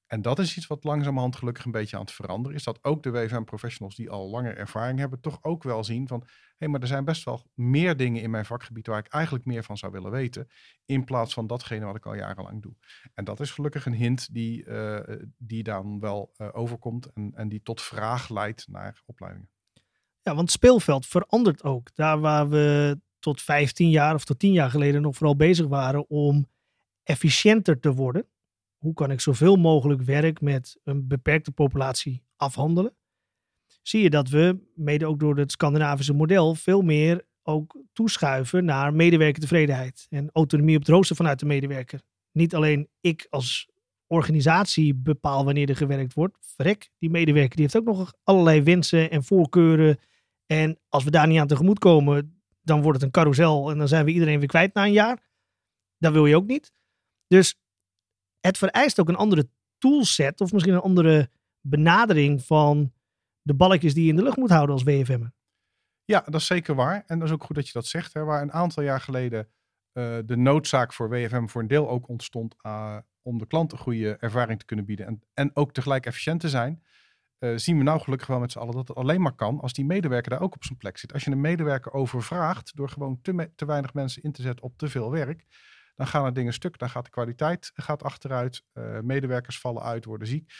En 0.06 0.22
dat 0.22 0.38
is 0.38 0.56
iets 0.56 0.66
wat 0.66 0.84
langzamerhand 0.84 1.36
gelukkig 1.36 1.64
een 1.64 1.70
beetje 1.70 1.96
aan 1.96 2.02
het 2.02 2.12
veranderen 2.12 2.56
is. 2.56 2.64
Dat 2.64 2.84
ook 2.84 3.02
de 3.02 3.10
WFM-professionals 3.10 3.96
die 3.96 4.10
al 4.10 4.30
langer 4.30 4.56
ervaring 4.56 4.98
hebben, 4.98 5.20
toch 5.20 5.38
ook 5.42 5.62
wel 5.62 5.84
zien 5.84 6.08
van... 6.08 6.20
hé, 6.20 6.26
hey, 6.56 6.68
maar 6.68 6.80
er 6.80 6.86
zijn 6.86 7.04
best 7.04 7.24
wel 7.24 7.50
meer 7.54 7.96
dingen 7.96 8.22
in 8.22 8.30
mijn 8.30 8.44
vakgebied 8.44 8.86
waar 8.86 8.98
ik 8.98 9.12
eigenlijk 9.12 9.44
meer 9.44 9.62
van 9.62 9.76
zou 9.76 9.92
willen 9.92 10.10
weten. 10.10 10.48
In 10.84 11.04
plaats 11.04 11.34
van 11.34 11.46
datgene 11.46 11.84
wat 11.84 11.96
ik 11.96 12.06
al 12.06 12.14
jarenlang 12.14 12.62
doe. 12.62 12.74
En 13.14 13.24
dat 13.24 13.40
is 13.40 13.50
gelukkig 13.50 13.86
een 13.86 13.94
hint 13.94 14.34
die, 14.34 14.64
uh, 14.64 15.00
die 15.38 15.62
dan 15.62 16.00
wel 16.00 16.34
uh, 16.36 16.48
overkomt 16.52 17.12
en, 17.12 17.32
en 17.34 17.48
die 17.48 17.62
tot 17.62 17.82
vraag 17.82 18.28
leidt 18.28 18.68
naar 18.68 19.02
opleidingen. 19.06 19.50
Ja, 20.20 20.34
want 20.34 20.40
het 20.40 20.50
speelveld 20.50 21.06
verandert 21.06 21.62
ook. 21.62 21.94
Daar 21.94 22.20
waar 22.20 22.48
we 22.48 22.98
tot 23.18 23.42
15 23.42 23.90
jaar 23.90 24.14
of 24.14 24.24
tot 24.24 24.38
10 24.38 24.52
jaar 24.52 24.70
geleden 24.70 25.02
nog 25.02 25.16
vooral 25.16 25.36
bezig 25.36 25.66
waren 25.66 26.08
om 26.08 26.48
efficiënter 27.02 27.80
te 27.80 27.94
worden 27.94 28.28
hoe 28.84 28.94
kan 28.94 29.10
ik 29.10 29.20
zoveel 29.20 29.56
mogelijk 29.56 30.02
werk 30.02 30.40
met 30.40 30.80
een 30.82 31.06
beperkte 31.06 31.52
populatie 31.52 32.22
afhandelen, 32.36 32.96
zie 33.82 34.02
je 34.02 34.10
dat 34.10 34.28
we, 34.28 34.58
mede 34.74 35.06
ook 35.06 35.20
door 35.20 35.36
het 35.36 35.52
Scandinavische 35.52 36.12
model, 36.12 36.54
veel 36.54 36.82
meer 36.82 37.26
ook 37.42 37.76
toeschuiven 37.92 38.64
naar 38.64 38.94
medewerkertevredenheid 38.94 40.06
en 40.10 40.30
autonomie 40.32 40.74
op 40.76 40.80
het 40.80 40.90
rooster 40.90 41.16
vanuit 41.16 41.38
de 41.38 41.46
medewerker. 41.46 42.00
Niet 42.32 42.54
alleen 42.54 42.88
ik 43.00 43.26
als 43.30 43.68
organisatie 44.06 44.94
bepaal 44.94 45.44
wanneer 45.44 45.68
er 45.68 45.76
gewerkt 45.76 46.14
wordt. 46.14 46.36
Verrek, 46.40 46.90
die 46.98 47.10
medewerker 47.10 47.56
die 47.56 47.64
heeft 47.64 47.76
ook 47.76 47.96
nog 47.96 48.12
allerlei 48.22 48.62
wensen 48.62 49.10
en 49.10 49.24
voorkeuren. 49.24 49.98
En 50.46 50.78
als 50.88 51.04
we 51.04 51.10
daar 51.10 51.26
niet 51.26 51.38
aan 51.38 51.46
tegemoet 51.46 51.78
komen, 51.78 52.42
dan 52.62 52.82
wordt 52.82 52.96
het 52.96 53.06
een 53.06 53.12
carousel 53.12 53.70
en 53.70 53.78
dan 53.78 53.88
zijn 53.88 54.04
we 54.04 54.12
iedereen 54.12 54.38
weer 54.38 54.48
kwijt 54.48 54.74
na 54.74 54.84
een 54.84 54.92
jaar. 54.92 55.22
Dat 55.98 56.12
wil 56.12 56.26
je 56.26 56.36
ook 56.36 56.46
niet. 56.46 56.72
Dus 57.26 57.62
het 58.46 58.58
vereist 58.58 59.00
ook 59.00 59.08
een 59.08 59.16
andere 59.16 59.48
toolset 59.78 60.40
of 60.40 60.52
misschien 60.52 60.74
een 60.74 60.80
andere 60.80 61.30
benadering 61.60 62.44
van 62.44 62.92
de 63.42 63.54
balkjes 63.54 63.94
die 63.94 64.04
je 64.04 64.10
in 64.10 64.16
de 64.16 64.22
lucht 64.22 64.36
moet 64.36 64.50
houden 64.50 64.74
als 64.74 64.82
WFM'er. 64.82 65.32
Ja, 66.04 66.22
dat 66.24 66.40
is 66.40 66.46
zeker 66.46 66.74
waar. 66.74 67.04
En 67.06 67.18
dat 67.18 67.28
is 67.28 67.34
ook 67.34 67.44
goed 67.44 67.56
dat 67.56 67.66
je 67.66 67.72
dat 67.72 67.86
zegt. 67.86 68.12
Hè. 68.12 68.24
Waar 68.24 68.42
een 68.42 68.52
aantal 68.52 68.82
jaar 68.82 69.00
geleden 69.00 69.48
uh, 69.92 70.18
de 70.24 70.36
noodzaak 70.36 70.92
voor 70.92 71.08
WFM 71.08 71.46
voor 71.46 71.60
een 71.60 71.68
deel 71.68 71.88
ook 71.88 72.08
ontstond 72.08 72.54
uh, 72.62 72.96
om 73.22 73.38
de 73.38 73.46
klant 73.46 73.72
een 73.72 73.78
goede 73.78 74.16
ervaring 74.16 74.58
te 74.58 74.64
kunnen 74.64 74.84
bieden 74.84 75.06
en, 75.06 75.22
en 75.34 75.50
ook 75.56 75.72
tegelijk 75.72 76.06
efficiënt 76.06 76.40
te 76.40 76.48
zijn, 76.48 76.82
uh, 77.38 77.56
zien 77.56 77.78
we 77.78 77.82
nou 77.82 78.00
gelukkig 78.00 78.28
wel 78.28 78.38
met 78.38 78.52
z'n 78.52 78.58
allen 78.58 78.74
dat 78.74 78.88
het 78.88 78.96
alleen 78.96 79.20
maar 79.20 79.34
kan 79.34 79.60
als 79.60 79.72
die 79.72 79.84
medewerker 79.84 80.30
daar 80.30 80.40
ook 80.40 80.54
op 80.54 80.64
zijn 80.64 80.78
plek 80.78 80.98
zit. 80.98 81.12
Als 81.12 81.24
je 81.24 81.30
een 81.30 81.40
medewerker 81.40 81.92
overvraagt 81.92 82.76
door 82.76 82.88
gewoon 82.88 83.20
te, 83.22 83.50
te 83.54 83.66
weinig 83.66 83.94
mensen 83.94 84.22
in 84.22 84.32
te 84.32 84.42
zetten 84.42 84.64
op 84.64 84.78
te 84.78 84.88
veel 84.88 85.10
werk, 85.10 85.44
dan 85.94 86.06
gaan 86.06 86.24
er 86.24 86.32
dingen 86.32 86.52
stuk. 86.52 86.78
Dan 86.78 86.90
gaat 86.90 87.04
de 87.04 87.10
kwaliteit 87.10 87.70
gaat 87.74 88.02
achteruit. 88.02 88.62
Uh, 88.74 89.00
medewerkers 89.00 89.58
vallen 89.60 89.82
uit, 89.82 90.04
worden 90.04 90.28
ziek. 90.28 90.52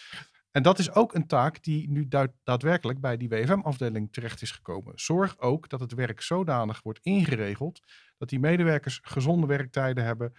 En 0.51 0.63
dat 0.63 0.79
is 0.79 0.93
ook 0.93 1.15
een 1.15 1.27
taak 1.27 1.63
die 1.63 1.91
nu 1.91 2.09
daadwerkelijk 2.45 3.01
bij 3.01 3.17
die 3.17 3.29
WFM-afdeling 3.29 4.13
terecht 4.13 4.43
is 4.43 4.51
gekomen. 4.51 4.93
Zorg 4.95 5.39
ook 5.39 5.69
dat 5.69 5.81
het 5.81 5.95
werk 5.95 6.21
zodanig 6.21 6.83
wordt 6.83 6.99
ingeregeld 7.03 7.81
dat 8.19 8.29
die 8.29 8.39
medewerkers 8.39 9.01
gezonde 9.03 9.47
werktijden 9.47 10.05
hebben. 10.05 10.33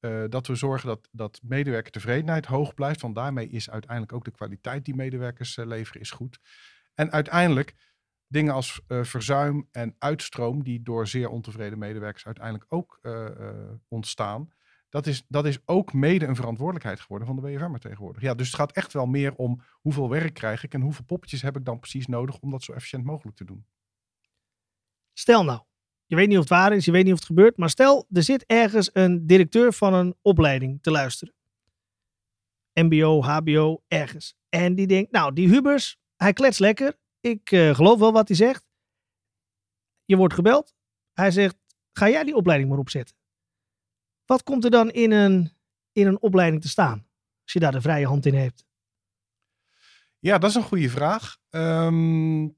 Uh, 0.00 0.24
dat 0.28 0.46
we 0.46 0.54
zorgen 0.54 0.88
dat, 0.88 1.08
dat 1.12 1.40
medewerkertevredenheid 1.42 2.46
hoog 2.46 2.74
blijft. 2.74 3.00
Want 3.00 3.14
daarmee 3.14 3.48
is 3.48 3.70
uiteindelijk 3.70 4.12
ook 4.12 4.24
de 4.24 4.30
kwaliteit 4.30 4.84
die 4.84 4.94
medewerkers 4.94 5.56
leveren 5.56 6.00
is 6.00 6.10
goed. 6.10 6.38
En 6.94 7.12
uiteindelijk 7.12 7.74
dingen 8.28 8.54
als 8.54 8.80
uh, 8.88 9.04
verzuim 9.04 9.68
en 9.70 9.94
uitstroom, 9.98 10.62
die 10.62 10.82
door 10.82 11.06
zeer 11.06 11.28
ontevreden 11.28 11.78
medewerkers 11.78 12.26
uiteindelijk 12.26 12.64
ook 12.68 12.98
uh, 13.02 13.12
uh, 13.40 13.50
ontstaan. 13.88 14.50
Dat 14.88 15.06
is, 15.06 15.24
dat 15.28 15.46
is 15.46 15.58
ook 15.64 15.92
mede 15.92 16.26
een 16.26 16.36
verantwoordelijkheid 16.36 17.00
geworden 17.00 17.26
van 17.26 17.36
de 17.36 17.42
WFM 17.42 17.78
tegenwoordig. 17.78 18.22
Ja, 18.22 18.34
dus 18.34 18.46
het 18.46 18.56
gaat 18.56 18.72
echt 18.72 18.92
wel 18.92 19.06
meer 19.06 19.34
om 19.34 19.62
hoeveel 19.72 20.08
werk 20.10 20.34
krijg 20.34 20.64
ik 20.64 20.74
en 20.74 20.80
hoeveel 20.80 21.04
poppetjes 21.04 21.42
heb 21.42 21.56
ik 21.56 21.64
dan 21.64 21.78
precies 21.78 22.06
nodig 22.06 22.38
om 22.38 22.50
dat 22.50 22.62
zo 22.62 22.72
efficiënt 22.72 23.04
mogelijk 23.04 23.36
te 23.36 23.44
doen. 23.44 23.66
Stel 25.12 25.44
nou, 25.44 25.60
je 26.06 26.16
weet 26.16 26.28
niet 26.28 26.36
of 26.36 26.42
het 26.42 26.52
waar 26.52 26.72
is, 26.72 26.84
je 26.84 26.90
weet 26.90 27.04
niet 27.04 27.12
of 27.12 27.18
het 27.18 27.28
gebeurt, 27.28 27.56
maar 27.56 27.70
stel 27.70 28.06
er 28.12 28.22
zit 28.22 28.44
ergens 28.46 28.90
een 28.92 29.26
directeur 29.26 29.72
van 29.72 29.94
een 29.94 30.16
opleiding 30.22 30.82
te 30.82 30.90
luisteren. 30.90 31.34
MBO, 32.72 33.22
HBO, 33.22 33.82
ergens. 33.88 34.34
En 34.48 34.74
die 34.74 34.86
denkt, 34.86 35.10
nou, 35.10 35.32
die 35.32 35.48
Hubers, 35.48 35.96
hij 36.16 36.32
klets 36.32 36.58
lekker 36.58 36.98
ik 37.20 37.50
uh, 37.50 37.74
geloof 37.74 37.98
wel 37.98 38.12
wat 38.12 38.28
hij 38.28 38.36
zegt. 38.36 38.66
Je 40.04 40.16
wordt 40.16 40.34
gebeld. 40.34 40.74
Hij 41.12 41.30
zegt, 41.30 41.56
ga 41.92 42.08
jij 42.08 42.24
die 42.24 42.36
opleiding 42.36 42.70
maar 42.70 42.78
opzetten. 42.78 43.16
Wat 44.24 44.42
komt 44.42 44.64
er 44.64 44.70
dan 44.70 44.90
in 44.90 45.10
een, 45.10 45.52
in 45.92 46.06
een 46.06 46.20
opleiding 46.20 46.62
te 46.62 46.68
staan? 46.68 47.06
Als 47.42 47.52
je 47.52 47.60
daar 47.60 47.72
de 47.72 47.80
vrije 47.80 48.06
hand 48.06 48.26
in 48.26 48.34
hebt. 48.34 48.66
Ja, 50.18 50.38
dat 50.38 50.50
is 50.50 50.56
een 50.56 50.62
goede 50.62 50.90
vraag. 50.90 51.36
Um, 51.50 52.56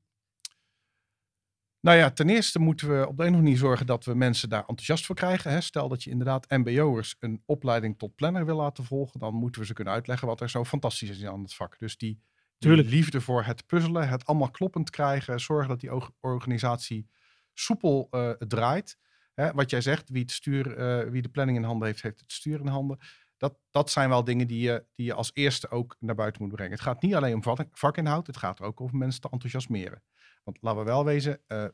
nou 1.81 1.97
ja, 1.99 2.11
ten 2.11 2.29
eerste 2.29 2.59
moeten 2.59 2.89
we 2.89 3.09
op 3.09 3.17
de 3.17 3.23
een 3.23 3.29
of 3.29 3.35
andere 3.35 3.43
manier 3.43 3.57
zorgen 3.57 3.87
dat 3.87 4.05
we 4.05 4.15
mensen 4.15 4.49
daar 4.49 4.61
enthousiast 4.61 5.07
voor 5.07 5.15
krijgen. 5.15 5.51
Hè. 5.51 5.61
Stel 5.61 5.89
dat 5.89 6.03
je 6.03 6.11
inderdaad 6.11 6.51
MBO'ers 6.51 7.17
een 7.19 7.43
opleiding 7.47 7.99
tot 7.99 8.15
planner 8.15 8.47
wil 8.47 8.57
laten 8.57 8.85
volgen, 8.85 9.21
dan 9.21 9.35
moeten 9.35 9.61
we 9.61 9.67
ze 9.67 9.73
kunnen 9.73 9.93
uitleggen 9.93 10.29
wat 10.29 10.41
er 10.41 10.51
zo 10.51 10.65
fantastisch 10.65 11.09
is 11.09 11.25
aan 11.25 11.43
het 11.43 11.55
vak. 11.55 11.79
Dus 11.79 11.97
die 11.97 12.21
Tuurlijk. 12.61 12.89
liefde 12.89 13.21
voor 13.21 13.45
het 13.45 13.67
puzzelen, 13.67 14.09
het 14.09 14.27
allemaal 14.27 14.51
kloppend 14.51 14.91
krijgen, 14.91 15.41
zorgen 15.41 15.69
dat 15.69 15.81
die 15.81 15.91
organisatie 16.21 17.09
soepel 17.53 18.09
uh, 18.11 18.31
draait. 18.31 18.99
Hè, 19.35 19.53
wat 19.53 19.71
jij 19.71 19.81
zegt, 19.81 20.11
wie, 20.11 20.23
het 20.23 20.31
stuur, 20.31 20.79
uh, 20.79 21.11
wie 21.11 21.23
de 21.23 21.29
planning 21.29 21.59
in 21.59 21.65
handen 21.65 21.87
heeft, 21.87 22.03
heeft 22.03 22.21
het 22.21 22.33
stuur 22.33 22.61
in 22.61 22.67
handen. 22.67 22.99
Dat, 23.37 23.59
dat 23.71 23.91
zijn 23.91 24.09
wel 24.09 24.25
dingen 24.25 24.47
die 24.47 24.61
je, 24.61 24.85
die 24.95 25.07
je 25.07 25.15
als 25.15 25.31
eerste 25.35 25.71
ook 25.71 25.97
naar 25.99 26.15
buiten 26.15 26.43
moet 26.43 26.53
brengen. 26.53 26.73
Het 26.73 26.81
gaat 26.81 27.03
niet 27.03 27.15
alleen 27.15 27.35
om 27.35 27.57
vakinhoud, 27.73 28.27
het 28.27 28.37
gaat 28.37 28.59
er 28.59 28.65
ook 28.65 28.81
om 28.81 28.99
mensen 28.99 29.21
te 29.21 29.31
enthousiasmeren. 29.31 30.03
Want 30.45 30.59
laten 30.61 30.79
we 30.79 30.85
wel 30.85 31.05
wezen, 31.05 31.41
uh, 31.49 31.65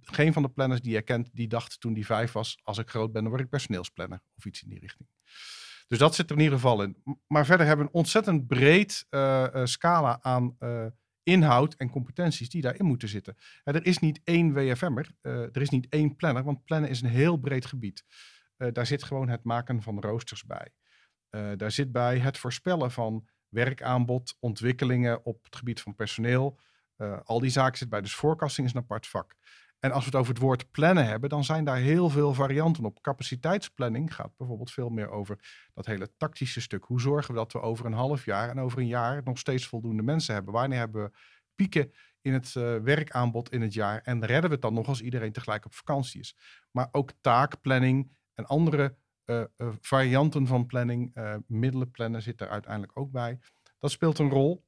geen 0.00 0.32
van 0.32 0.42
de 0.42 0.48
planners 0.48 0.80
die 0.80 0.92
je 0.92 1.02
kent, 1.02 1.30
die 1.32 1.48
dacht 1.48 1.80
toen 1.80 1.94
die 1.94 2.06
vijf 2.06 2.32
was, 2.32 2.58
als 2.62 2.78
ik 2.78 2.90
groot 2.90 3.12
ben, 3.12 3.22
dan 3.22 3.30
word 3.30 3.44
ik 3.44 3.50
personeelsplanner 3.50 4.20
of 4.36 4.44
iets 4.44 4.62
in 4.62 4.68
die 4.68 4.78
richting. 4.78 5.08
Dus 5.86 5.98
dat 5.98 6.14
zit 6.14 6.30
er 6.30 6.36
in 6.36 6.42
ieder 6.42 6.58
geval 6.58 6.82
in. 6.82 6.96
Maar 7.26 7.46
verder 7.46 7.66
hebben 7.66 7.86
we 7.86 7.92
een 7.92 7.98
ontzettend 7.98 8.46
breed 8.46 9.06
uh, 9.10 9.46
uh, 9.54 9.64
scala 9.64 10.18
aan 10.22 10.56
uh, 10.60 10.86
inhoud 11.22 11.74
en 11.74 11.90
competenties 11.90 12.48
die 12.48 12.62
daarin 12.62 12.84
moeten 12.84 13.08
zitten. 13.08 13.36
er 13.64 13.86
is 13.86 13.98
niet 13.98 14.20
één 14.24 14.52
WFM'er, 14.52 15.10
er 15.22 15.60
is 15.60 15.68
niet 15.68 15.86
één 15.88 16.16
planner, 16.16 16.44
want 16.44 16.64
plannen 16.64 16.90
is 16.90 17.02
een 17.02 17.08
heel 17.08 17.36
breed 17.36 17.66
gebied. 17.66 18.04
daar 18.56 18.86
zit 18.86 19.02
gewoon 19.02 19.28
het 19.28 19.44
maken 19.44 19.82
van 19.82 20.00
roosters 20.00 20.44
bij. 20.44 20.72
daar 21.56 21.70
zit 21.70 21.92
bij 21.92 22.18
het 22.18 22.38
voorspellen 22.38 22.90
van 22.90 23.28
werkaanbod, 23.48 24.36
ontwikkelingen 24.40 25.24
op 25.24 25.44
het 25.44 25.56
gebied 25.56 25.80
van 25.80 25.94
personeel. 25.94 26.58
al 27.24 27.40
die 27.40 27.50
zaken 27.50 27.78
zit 27.78 27.88
bij. 27.88 28.00
Dus 28.00 28.14
forecasting 28.14 28.66
is 28.66 28.74
een 28.74 28.80
apart 28.80 29.06
vak. 29.06 29.36
En 29.84 29.92
als 29.92 30.04
we 30.04 30.10
het 30.10 30.18
over 30.18 30.32
het 30.32 30.42
woord 30.42 30.70
plannen 30.70 31.06
hebben, 31.06 31.28
dan 31.28 31.44
zijn 31.44 31.64
daar 31.64 31.76
heel 31.76 32.08
veel 32.08 32.34
varianten 32.34 32.84
op. 32.84 33.02
Capaciteitsplanning 33.02 34.14
gaat 34.14 34.36
bijvoorbeeld 34.36 34.70
veel 34.70 34.88
meer 34.88 35.10
over 35.10 35.38
dat 35.74 35.86
hele 35.86 36.16
tactische 36.16 36.60
stuk. 36.60 36.84
Hoe 36.84 37.00
zorgen 37.00 37.32
we 37.34 37.38
dat 37.38 37.52
we 37.52 37.60
over 37.60 37.86
een 37.86 37.92
half 37.92 38.24
jaar 38.24 38.48
en 38.48 38.60
over 38.60 38.78
een 38.78 38.86
jaar 38.86 39.20
nog 39.24 39.38
steeds 39.38 39.66
voldoende 39.66 40.02
mensen 40.02 40.34
hebben? 40.34 40.52
Wanneer 40.52 40.78
hebben 40.78 41.04
we 41.04 41.18
pieken 41.54 41.92
in 42.20 42.32
het 42.32 42.54
uh, 42.54 42.76
werkaanbod 42.76 43.52
in 43.52 43.62
het 43.62 43.74
jaar? 43.74 44.00
En 44.00 44.24
redden 44.24 44.48
we 44.48 44.52
het 44.52 44.62
dan 44.62 44.74
nog 44.74 44.86
als 44.86 45.00
iedereen 45.00 45.32
tegelijk 45.32 45.64
op 45.64 45.74
vakantie 45.74 46.20
is? 46.20 46.36
Maar 46.70 46.88
ook 46.92 47.12
taakplanning 47.20 48.10
en 48.34 48.46
andere 48.46 48.96
uh, 49.24 49.44
uh, 49.56 49.68
varianten 49.80 50.46
van 50.46 50.66
planning, 50.66 51.14
middelen 51.46 51.90
plannen 51.90 52.22
zit 52.22 52.40
er 52.40 52.48
uiteindelijk 52.48 52.98
ook 52.98 53.10
bij. 53.10 53.38
Dat 53.78 53.90
speelt 53.90 54.18
een 54.18 54.30
rol. 54.30 54.64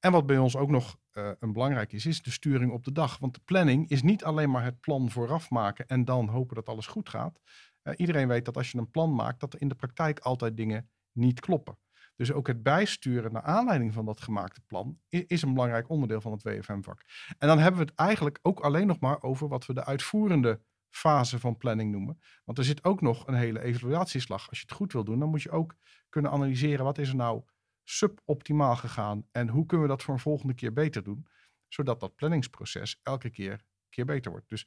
En 0.00 0.12
wat 0.12 0.26
bij 0.26 0.38
ons 0.38 0.56
ook 0.56 0.70
nog 0.70 0.98
uh, 1.12 1.30
een 1.38 1.52
belangrijk 1.52 1.92
is, 1.92 2.06
is 2.06 2.22
de 2.22 2.30
sturing 2.30 2.72
op 2.72 2.84
de 2.84 2.92
dag. 2.92 3.18
Want 3.18 3.34
de 3.34 3.40
planning 3.44 3.88
is 3.88 4.02
niet 4.02 4.24
alleen 4.24 4.50
maar 4.50 4.64
het 4.64 4.80
plan 4.80 5.10
vooraf 5.10 5.50
maken 5.50 5.86
en 5.86 6.04
dan 6.04 6.28
hopen 6.28 6.54
dat 6.54 6.68
alles 6.68 6.86
goed 6.86 7.08
gaat. 7.08 7.40
Uh, 7.82 7.94
iedereen 7.96 8.28
weet 8.28 8.44
dat 8.44 8.56
als 8.56 8.70
je 8.70 8.78
een 8.78 8.90
plan 8.90 9.14
maakt, 9.14 9.40
dat 9.40 9.54
er 9.54 9.60
in 9.60 9.68
de 9.68 9.74
praktijk 9.74 10.18
altijd 10.18 10.56
dingen 10.56 10.90
niet 11.12 11.40
kloppen. 11.40 11.78
Dus 12.16 12.32
ook 12.32 12.46
het 12.46 12.62
bijsturen 12.62 13.32
naar 13.32 13.42
aanleiding 13.42 13.92
van 13.92 14.04
dat 14.04 14.20
gemaakte 14.20 14.60
plan 14.66 14.98
is, 15.08 15.24
is 15.26 15.42
een 15.42 15.52
belangrijk 15.52 15.88
onderdeel 15.88 16.20
van 16.20 16.32
het 16.32 16.42
WFM-vak. 16.42 17.04
En 17.38 17.48
dan 17.48 17.58
hebben 17.58 17.80
we 17.80 17.86
het 17.86 17.94
eigenlijk 17.94 18.38
ook 18.42 18.60
alleen 18.60 18.86
nog 18.86 19.00
maar 19.00 19.22
over 19.22 19.48
wat 19.48 19.66
we 19.66 19.74
de 19.74 19.84
uitvoerende 19.84 20.60
fase 20.90 21.38
van 21.38 21.56
planning 21.56 21.92
noemen. 21.92 22.18
Want 22.44 22.58
er 22.58 22.64
zit 22.64 22.84
ook 22.84 23.00
nog 23.00 23.26
een 23.26 23.34
hele 23.34 23.62
evaluatieslag. 23.62 24.48
Als 24.48 24.58
je 24.58 24.64
het 24.68 24.76
goed 24.76 24.92
wil 24.92 25.04
doen, 25.04 25.18
dan 25.18 25.28
moet 25.28 25.42
je 25.42 25.50
ook 25.50 25.74
kunnen 26.08 26.30
analyseren 26.30 26.84
wat 26.84 26.98
is 26.98 27.08
er 27.08 27.16
nou 27.16 27.42
suboptimaal 27.88 28.76
gegaan 28.76 29.26
en 29.30 29.48
hoe 29.48 29.66
kunnen 29.66 29.86
we 29.86 29.92
dat 29.92 30.02
voor 30.02 30.14
een 30.14 30.20
volgende 30.20 30.54
keer 30.54 30.72
beter 30.72 31.02
doen, 31.02 31.26
zodat 31.68 32.00
dat 32.00 32.14
planningsproces 32.14 33.00
elke 33.02 33.30
keer, 33.30 33.64
keer 33.88 34.04
beter 34.04 34.30
wordt. 34.30 34.48
Dus 34.48 34.66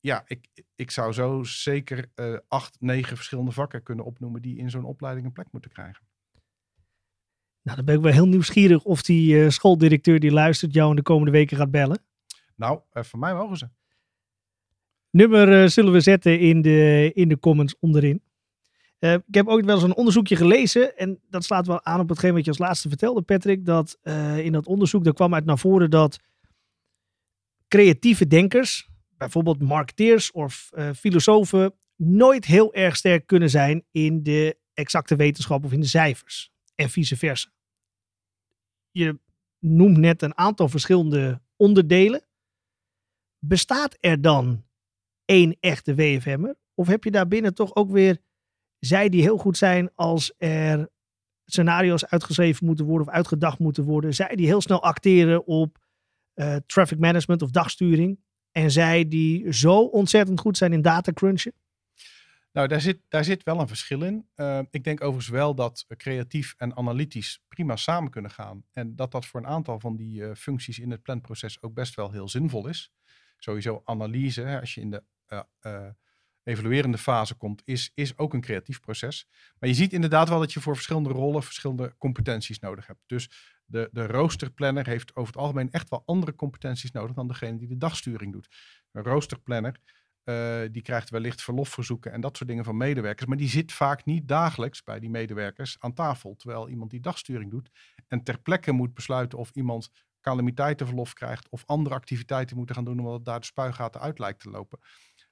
ja, 0.00 0.24
ik, 0.26 0.64
ik 0.74 0.90
zou 0.90 1.12
zo 1.12 1.42
zeker 1.42 2.10
uh, 2.14 2.38
acht, 2.48 2.76
negen 2.80 3.16
verschillende 3.16 3.50
vakken 3.50 3.82
kunnen 3.82 4.04
opnoemen 4.04 4.42
die 4.42 4.56
in 4.56 4.70
zo'n 4.70 4.84
opleiding 4.84 5.26
een 5.26 5.32
plek 5.32 5.52
moeten 5.52 5.70
krijgen. 5.70 6.06
Nou, 7.62 7.76
dan 7.76 7.84
ben 7.84 7.94
ik 7.94 8.02
wel 8.02 8.12
heel 8.12 8.28
nieuwsgierig 8.28 8.84
of 8.84 9.02
die 9.02 9.36
uh, 9.36 9.48
schooldirecteur 9.48 10.20
die 10.20 10.32
luistert 10.32 10.74
jou 10.74 10.90
in 10.90 10.96
de 10.96 11.02
komende 11.02 11.30
weken 11.30 11.56
gaat 11.56 11.70
bellen. 11.70 12.02
Nou, 12.56 12.80
uh, 12.92 13.02
voor 13.02 13.18
mij 13.18 13.34
mogen 13.34 13.56
ze. 13.56 13.68
Nummer 15.10 15.70
zullen 15.70 15.92
we 15.92 16.00
zetten 16.00 16.40
in 16.40 16.62
de, 16.62 17.10
in 17.14 17.28
de 17.28 17.38
comments 17.38 17.78
onderin. 17.78 18.22
Ik 19.14 19.34
heb 19.34 19.46
ook 19.46 19.64
wel 19.64 19.74
eens 19.74 19.84
een 19.84 19.96
onderzoekje 19.96 20.36
gelezen 20.36 20.96
en 20.96 21.20
dat 21.28 21.44
slaat 21.44 21.66
wel 21.66 21.84
aan 21.84 22.00
op 22.00 22.08
hetgeen 22.08 22.32
wat 22.32 22.44
je 22.44 22.50
als 22.50 22.58
laatste 22.58 22.88
vertelde, 22.88 23.22
Patrick. 23.22 23.64
Dat 23.64 23.98
in 24.36 24.52
dat 24.52 24.66
onderzoek, 24.66 25.04
daar 25.04 25.14
kwam 25.14 25.34
uit 25.34 25.44
naar 25.44 25.58
voren 25.58 25.90
dat 25.90 26.18
creatieve 27.68 28.26
denkers, 28.26 28.88
bijvoorbeeld 29.16 29.62
marketeers 29.62 30.30
of 30.30 30.70
filosofen, 30.96 31.74
nooit 31.96 32.44
heel 32.44 32.74
erg 32.74 32.96
sterk 32.96 33.26
kunnen 33.26 33.50
zijn 33.50 33.84
in 33.90 34.22
de 34.22 34.58
exacte 34.74 35.16
wetenschap 35.16 35.64
of 35.64 35.72
in 35.72 35.80
de 35.80 35.86
cijfers. 35.86 36.52
En 36.74 36.90
vice 36.90 37.16
versa. 37.16 37.50
Je 38.90 39.18
noemt 39.58 39.96
net 39.96 40.22
een 40.22 40.36
aantal 40.38 40.68
verschillende 40.68 41.40
onderdelen. 41.56 42.24
Bestaat 43.38 43.96
er 44.00 44.20
dan 44.20 44.64
één 45.24 45.56
echte 45.60 45.94
WFM'er? 45.94 46.56
Of 46.74 46.86
heb 46.86 47.04
je 47.04 47.10
daarbinnen 47.10 47.54
toch 47.54 47.74
ook 47.74 47.90
weer 47.90 48.18
zij 48.78 49.08
die 49.08 49.22
heel 49.22 49.38
goed 49.38 49.56
zijn 49.56 49.90
als 49.94 50.34
er 50.38 50.88
scenario's 51.44 52.04
uitgeschreven 52.04 52.66
moeten 52.66 52.84
worden 52.84 53.06
of 53.06 53.12
uitgedacht 53.12 53.58
moeten 53.58 53.84
worden? 53.84 54.14
Zij 54.14 54.36
die 54.36 54.46
heel 54.46 54.60
snel 54.60 54.82
acteren 54.82 55.46
op 55.46 55.78
uh, 56.34 56.56
traffic 56.66 56.98
management 56.98 57.42
of 57.42 57.50
dagsturing? 57.50 58.18
En 58.50 58.70
zij 58.70 59.08
die 59.08 59.52
zo 59.52 59.80
ontzettend 59.80 60.40
goed 60.40 60.56
zijn 60.56 60.72
in 60.72 60.82
data 60.82 61.12
crunchen? 61.12 61.52
Nou, 62.52 62.68
daar 62.68 62.80
zit, 62.80 63.00
daar 63.08 63.24
zit 63.24 63.42
wel 63.42 63.60
een 63.60 63.68
verschil 63.68 64.02
in. 64.02 64.28
Uh, 64.36 64.60
ik 64.70 64.84
denk 64.84 65.00
overigens 65.00 65.28
wel 65.28 65.54
dat 65.54 65.84
creatief 65.96 66.54
en 66.58 66.76
analytisch 66.76 67.42
prima 67.48 67.76
samen 67.76 68.10
kunnen 68.10 68.30
gaan. 68.30 68.64
En 68.72 68.96
dat 68.96 69.12
dat 69.12 69.26
voor 69.26 69.40
een 69.40 69.46
aantal 69.46 69.80
van 69.80 69.96
die 69.96 70.20
uh, 70.20 70.34
functies 70.34 70.78
in 70.78 70.90
het 70.90 71.02
planproces 71.02 71.62
ook 71.62 71.74
best 71.74 71.94
wel 71.94 72.10
heel 72.10 72.28
zinvol 72.28 72.68
is. 72.68 72.92
Sowieso 73.38 73.82
analyse, 73.84 74.42
hè, 74.42 74.60
als 74.60 74.74
je 74.74 74.80
in 74.80 74.90
de 74.90 75.02
evaluerende 76.46 76.98
fase 76.98 77.34
komt, 77.34 77.62
is, 77.64 77.90
is 77.94 78.18
ook 78.18 78.34
een 78.34 78.40
creatief 78.40 78.80
proces. 78.80 79.28
Maar 79.58 79.68
je 79.68 79.74
ziet 79.74 79.92
inderdaad 79.92 80.28
wel 80.28 80.38
dat 80.38 80.52
je 80.52 80.60
voor 80.60 80.74
verschillende 80.74 81.08
rollen 81.08 81.42
verschillende 81.42 81.94
competenties 81.98 82.58
nodig 82.58 82.86
hebt. 82.86 83.00
Dus 83.06 83.30
de, 83.64 83.88
de 83.92 84.06
roosterplanner 84.06 84.86
heeft 84.86 85.16
over 85.16 85.32
het 85.32 85.42
algemeen 85.42 85.70
echt 85.70 85.88
wel 85.88 86.02
andere 86.06 86.34
competenties 86.34 86.90
nodig 86.90 87.16
dan 87.16 87.28
degene 87.28 87.58
die 87.58 87.68
de 87.68 87.76
dagsturing 87.76 88.32
doet. 88.32 88.48
Een 88.92 89.02
roosterplanner 89.02 89.80
uh, 90.24 90.60
die 90.70 90.82
krijgt 90.82 91.10
wellicht 91.10 91.42
verlofverzoeken 91.42 92.12
en 92.12 92.20
dat 92.20 92.36
soort 92.36 92.48
dingen 92.48 92.64
van 92.64 92.76
medewerkers. 92.76 93.28
Maar 93.28 93.36
die 93.36 93.48
zit 93.48 93.72
vaak 93.72 94.04
niet 94.04 94.28
dagelijks 94.28 94.82
bij 94.82 95.00
die 95.00 95.10
medewerkers 95.10 95.76
aan 95.78 95.94
tafel. 95.94 96.36
Terwijl 96.36 96.68
iemand 96.68 96.90
die 96.90 97.00
dagsturing 97.00 97.50
doet 97.50 97.70
en 98.08 98.22
ter 98.22 98.40
plekke 98.40 98.72
moet 98.72 98.94
besluiten 98.94 99.38
of 99.38 99.50
iemand 99.50 99.90
calamiteitenverlof 100.20 101.12
krijgt 101.12 101.48
of 101.48 101.62
andere 101.66 101.94
activiteiten 101.94 102.56
moeten 102.56 102.74
gaan 102.74 102.84
doen 102.84 102.98
omdat 102.98 103.14
het 103.14 103.24
daar 103.24 103.40
de 103.40 103.46
spuigaten 103.46 104.00
uit 104.00 104.18
lijkt 104.18 104.40
te 104.40 104.50
lopen. 104.50 104.78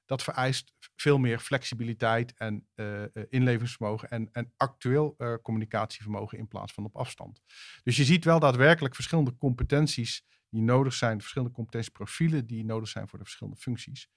Dat 0.07 0.23
vereist 0.23 0.73
veel 0.97 1.19
meer 1.19 1.39
flexibiliteit 1.39 2.35
en 2.35 2.69
uh, 2.75 3.03
inlevingsvermogen 3.29 4.11
en, 4.11 4.29
en 4.33 4.53
actueel 4.57 5.15
uh, 5.19 5.35
communicatievermogen 5.43 6.39
in 6.39 6.49
plaats 6.49 6.73
van 6.73 6.85
op 6.85 6.97
afstand. 6.97 7.41
Dus 7.83 7.97
je 7.97 8.05
ziet 8.05 8.25
wel 8.25 8.41
daadwerkelijk 8.41 8.95
verschillende 8.95 9.37
competenties 9.37 10.25
die 10.49 10.63
nodig 10.63 10.93
zijn, 10.93 11.21
verschillende 11.21 11.55
competentieprofielen 11.55 12.47
die 12.47 12.65
nodig 12.65 12.89
zijn 12.89 13.09
voor 13.09 13.19
de 13.19 13.25
verschillende 13.25 13.61
functies. 13.61 14.09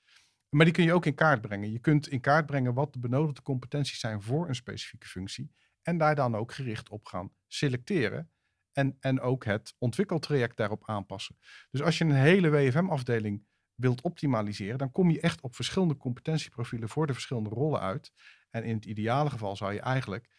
Maar 0.50 0.66
die 0.66 0.74
kun 0.74 0.84
je 0.84 0.94
ook 0.94 1.06
in 1.06 1.16
kaart 1.16 1.42
brengen. 1.42 1.72
Je 1.72 1.80
kunt 1.80 2.08
in 2.08 2.22
kaart 2.22 2.46
brengen 2.46 2.74
wat 2.74 2.94
de 2.94 3.00
benodigde 3.00 3.42
competenties 3.42 4.00
zijn 4.00 4.22
voor 4.22 4.48
een 4.48 4.56
specifieke 4.56 5.08
functie. 5.08 5.52
En 5.82 5.98
daar 5.98 6.16
dan 6.16 6.36
ook 6.36 6.54
gericht 6.54 6.90
op 6.90 7.06
gaan 7.06 7.32
selecteren. 7.48 8.32
En, 8.72 8.98
en 9.00 9.20
ook 9.20 9.46
het 9.46 9.76
ontwikkeltraject 9.78 10.58
daarop 10.58 10.90
aanpassen. 10.90 11.38
Dus 11.72 11.82
als 11.82 11.98
je 11.98 12.04
een 12.04 12.12
hele 12.12 12.50
WFM-afdeling 12.50 13.46
wilt 13.78 14.02
optimaliseren, 14.02 14.78
dan 14.78 14.92
kom 14.92 15.10
je 15.10 15.20
echt 15.20 15.42
op 15.42 15.56
verschillende 15.56 15.98
competentieprofielen 15.98 16.90
voor 16.90 17.08
de 17.08 17.14
verschillende 17.14 17.50
rollen 17.50 17.80
uit. 17.80 18.12
En 18.50 18.64
in 18.64 18.76
het 18.76 18.86
ideale 18.86 19.30
geval 19.30 19.56
zou 19.56 19.74
je 19.74 19.80
eigenlijk 19.80 20.30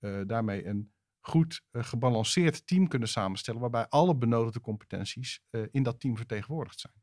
uh, 0.00 0.20
daarmee 0.26 0.66
een 0.66 0.92
goed 1.20 1.62
uh, 1.72 1.84
gebalanceerd 1.84 2.66
team 2.66 2.88
kunnen 2.88 3.08
samenstellen, 3.08 3.60
waarbij 3.60 3.86
alle 3.88 4.16
benodigde 4.16 4.60
competenties 4.60 5.40
uh, 5.50 5.66
in 5.70 5.82
dat 5.82 6.00
team 6.00 6.16
vertegenwoordigd 6.16 6.80
zijn. 6.80 6.94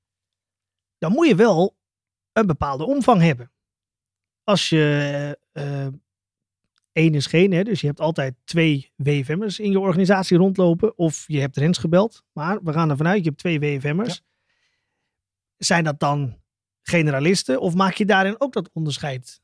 Dan 0.97 1.11
moet 1.11 1.27
je 1.27 1.35
wel 1.35 1.77
een 2.31 2.47
bepaalde 2.47 2.85
omvang 2.85 3.21
hebben. 3.21 3.51
Als 4.43 4.69
je 4.69 5.37
één 6.91 7.13
is 7.13 7.25
geen, 7.25 7.51
hè, 7.51 7.63
dus 7.63 7.81
je 7.81 7.87
hebt 7.87 7.99
altijd 7.99 8.35
twee 8.43 8.91
WFM'ers 8.95 9.59
in 9.59 9.71
je 9.71 9.79
organisatie 9.79 10.37
rondlopen, 10.37 10.97
of 10.97 11.23
je 11.27 11.39
hebt 11.39 11.57
Rens 11.57 11.77
gebeld, 11.77 12.23
maar 12.31 12.63
we 12.63 12.73
gaan 12.73 12.89
ervan 12.89 13.07
uit, 13.07 13.23
je 13.23 13.29
hebt 13.29 13.37
twee 13.37 13.59
WFM'ers. 13.59 14.23
Zijn 15.65 15.83
dat 15.83 15.99
dan 15.99 16.41
generalisten 16.81 17.61
of 17.61 17.73
maak 17.73 17.93
je 17.93 18.05
daarin 18.05 18.41
ook 18.41 18.53
dat 18.53 18.69
onderscheid? 18.73 19.41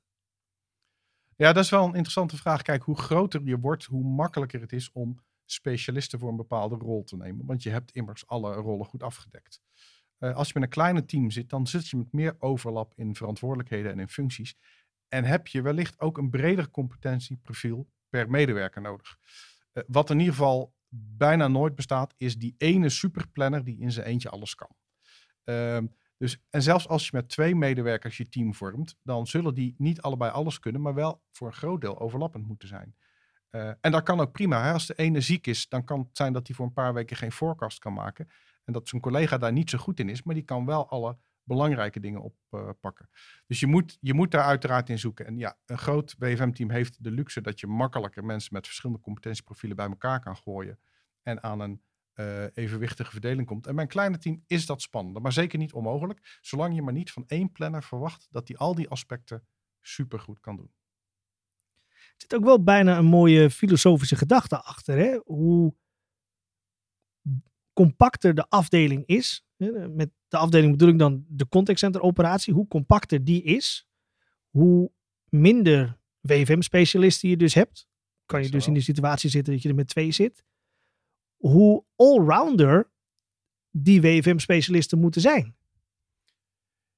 Ja, 1.35 1.53
dat 1.53 1.63
is 1.63 1.69
wel 1.69 1.83
een 1.83 1.93
interessante 1.93 2.37
vraag. 2.37 2.61
Kijk, 2.61 2.83
hoe 2.83 2.97
groter 2.97 3.41
je 3.43 3.59
wordt, 3.59 3.85
hoe 3.85 4.03
makkelijker 4.03 4.61
het 4.61 4.73
is 4.73 4.91
om 4.91 5.19
specialisten 5.45 6.19
voor 6.19 6.29
een 6.29 6.35
bepaalde 6.35 6.75
rol 6.75 7.03
te 7.03 7.17
nemen. 7.17 7.45
Want 7.45 7.63
je 7.63 7.69
hebt 7.69 7.91
immers 7.91 8.27
alle 8.27 8.53
rollen 8.53 8.85
goed 8.85 9.03
afgedekt. 9.03 9.61
Uh, 10.19 10.35
als 10.35 10.47
je 10.47 10.53
met 10.53 10.63
een 10.63 10.69
kleine 10.69 11.05
team 11.05 11.31
zit, 11.31 11.49
dan 11.49 11.67
zit 11.67 11.87
je 11.87 11.97
met 11.97 12.11
meer 12.11 12.35
overlap 12.39 12.93
in 12.95 13.15
verantwoordelijkheden 13.15 13.91
en 13.91 13.99
in 13.99 14.09
functies. 14.09 14.55
En 15.07 15.23
heb 15.23 15.47
je 15.47 15.61
wellicht 15.61 15.99
ook 15.99 16.17
een 16.17 16.29
breder 16.29 16.71
competentieprofiel 16.71 17.89
per 18.09 18.29
medewerker 18.29 18.81
nodig. 18.81 19.17
Uh, 19.73 19.83
wat 19.87 20.09
in 20.09 20.19
ieder 20.19 20.33
geval 20.33 20.73
bijna 21.17 21.47
nooit 21.47 21.75
bestaat, 21.75 22.13
is 22.17 22.37
die 22.37 22.55
ene 22.57 22.89
superplanner 22.89 23.63
die 23.63 23.79
in 23.79 23.91
zijn 23.91 24.05
eentje 24.05 24.29
alles 24.29 24.55
kan. 24.55 24.75
Uh, 25.45 25.77
dus, 26.19 26.37
en 26.49 26.61
zelfs 26.61 26.87
als 26.87 27.03
je 27.03 27.09
met 27.13 27.29
twee 27.29 27.55
medewerkers 27.55 28.17
je 28.17 28.29
team 28.29 28.53
vormt, 28.53 28.97
dan 29.03 29.27
zullen 29.27 29.53
die 29.53 29.75
niet 29.77 30.01
allebei 30.01 30.31
alles 30.31 30.59
kunnen, 30.59 30.81
maar 30.81 30.93
wel 30.93 31.23
voor 31.31 31.47
een 31.47 31.53
groot 31.53 31.81
deel 31.81 31.99
overlappend 31.99 32.47
moeten 32.47 32.67
zijn. 32.67 32.95
Uh, 33.51 33.71
en 33.81 33.91
dat 33.91 34.03
kan 34.03 34.19
ook 34.19 34.31
prima. 34.31 34.73
Als 34.73 34.85
de 34.85 34.93
ene 34.93 35.21
ziek 35.21 35.47
is, 35.47 35.67
dan 35.67 35.83
kan 35.83 35.99
het 35.99 36.17
zijn 36.17 36.33
dat 36.33 36.47
hij 36.47 36.55
voor 36.55 36.65
een 36.65 36.73
paar 36.73 36.93
weken 36.93 37.17
geen 37.17 37.31
forecast 37.31 37.79
kan 37.79 37.93
maken. 37.93 38.29
En 38.65 38.73
dat 38.73 38.89
zijn 38.89 39.01
collega 39.01 39.37
daar 39.37 39.51
niet 39.51 39.69
zo 39.69 39.77
goed 39.77 39.99
in 39.99 40.09
is, 40.09 40.23
maar 40.23 40.35
die 40.35 40.43
kan 40.43 40.65
wel 40.65 40.89
alle 40.89 41.17
belangrijke 41.43 41.99
dingen 41.99 42.21
oppakken. 42.49 43.09
Uh, 43.11 43.19
dus 43.47 43.59
je 43.59 43.67
moet, 43.67 43.97
je 44.01 44.13
moet 44.13 44.31
daar 44.31 44.43
uiteraard 44.43 44.89
in 44.89 44.99
zoeken. 44.99 45.25
En 45.25 45.37
ja, 45.37 45.57
een 45.65 45.77
groot 45.77 46.17
BFM-team 46.17 46.69
heeft 46.69 47.03
de 47.03 47.11
luxe 47.11 47.41
dat 47.41 47.59
je 47.59 47.67
makkelijker 47.67 48.25
mensen 48.25 48.53
met 48.53 48.65
verschillende 48.65 49.01
competentieprofielen 49.01 49.77
bij 49.77 49.87
elkaar 49.87 50.19
kan 50.19 50.37
gooien. 50.37 50.79
En 51.23 51.43
aan 51.43 51.59
een 51.59 51.81
uh, 52.19 52.43
evenwichtige 52.53 53.11
verdeling 53.11 53.47
komt. 53.47 53.67
En 53.67 53.75
bij 53.75 53.83
een 53.83 53.89
kleine 53.89 54.17
team 54.17 54.43
is 54.47 54.65
dat 54.65 54.81
spannender, 54.81 55.21
maar 55.21 55.33
zeker 55.33 55.59
niet 55.59 55.73
onmogelijk. 55.73 56.37
Zolang 56.41 56.75
je 56.75 56.81
maar 56.81 56.93
niet 56.93 57.11
van 57.11 57.23
één 57.27 57.51
planner 57.51 57.83
verwacht 57.83 58.27
dat 58.29 58.47
die 58.47 58.57
al 58.57 58.75
die 58.75 58.89
aspecten 58.89 59.47
supergoed 59.81 60.39
kan 60.39 60.55
doen. 60.55 60.71
Er 61.85 62.25
zit 62.27 62.35
ook 62.35 62.43
wel 62.43 62.63
bijna 62.63 62.97
een 62.97 63.05
mooie 63.05 63.49
filosofische 63.49 64.15
gedachte 64.15 64.61
achter. 64.61 64.97
Hè? 64.97 65.19
Hoe 65.25 65.75
compacter 67.73 68.35
de 68.35 68.49
afdeling 68.49 69.05
is, 69.05 69.45
met 69.89 70.09
de 70.27 70.37
afdeling 70.37 70.71
bedoel 70.71 70.89
ik 70.89 70.99
dan 70.99 71.25
de 71.27 71.47
contact 71.47 71.79
center 71.79 72.01
operatie, 72.01 72.53
hoe 72.53 72.67
compacter 72.67 73.23
die 73.23 73.43
is, 73.43 73.87
hoe 74.49 74.91
minder 75.29 75.99
WFM-specialisten 76.19 77.29
je 77.29 77.37
dus 77.37 77.53
hebt, 77.53 77.87
kan 78.25 78.43
je 78.43 78.49
dus 78.49 78.67
in 78.67 78.73
die 78.73 78.83
situatie 78.83 79.29
zitten 79.29 79.53
dat 79.53 79.61
je 79.61 79.69
er 79.69 79.75
met 79.75 79.87
twee 79.87 80.11
zit, 80.11 80.43
hoe 81.39 81.85
allrounder 81.95 82.91
die 83.71 84.01
WFM-specialisten 84.01 84.99
moeten 84.99 85.21
zijn. 85.21 85.55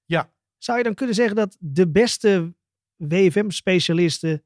Ja. 0.05 0.33
Zou 0.57 0.77
je 0.77 0.83
dan 0.83 0.93
kunnen 0.93 1.15
zeggen 1.15 1.35
dat 1.35 1.57
de 1.59 1.89
beste 1.89 2.53
WFM-specialisten 2.95 4.43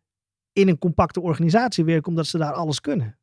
in 0.51 0.67
een 0.67 0.77
compacte 0.77 1.21
organisatie 1.21 1.83
werken 1.83 2.07
omdat 2.07 2.27
ze 2.27 2.37
daar 2.37 2.53
alles 2.53 2.81
kunnen? 2.81 3.19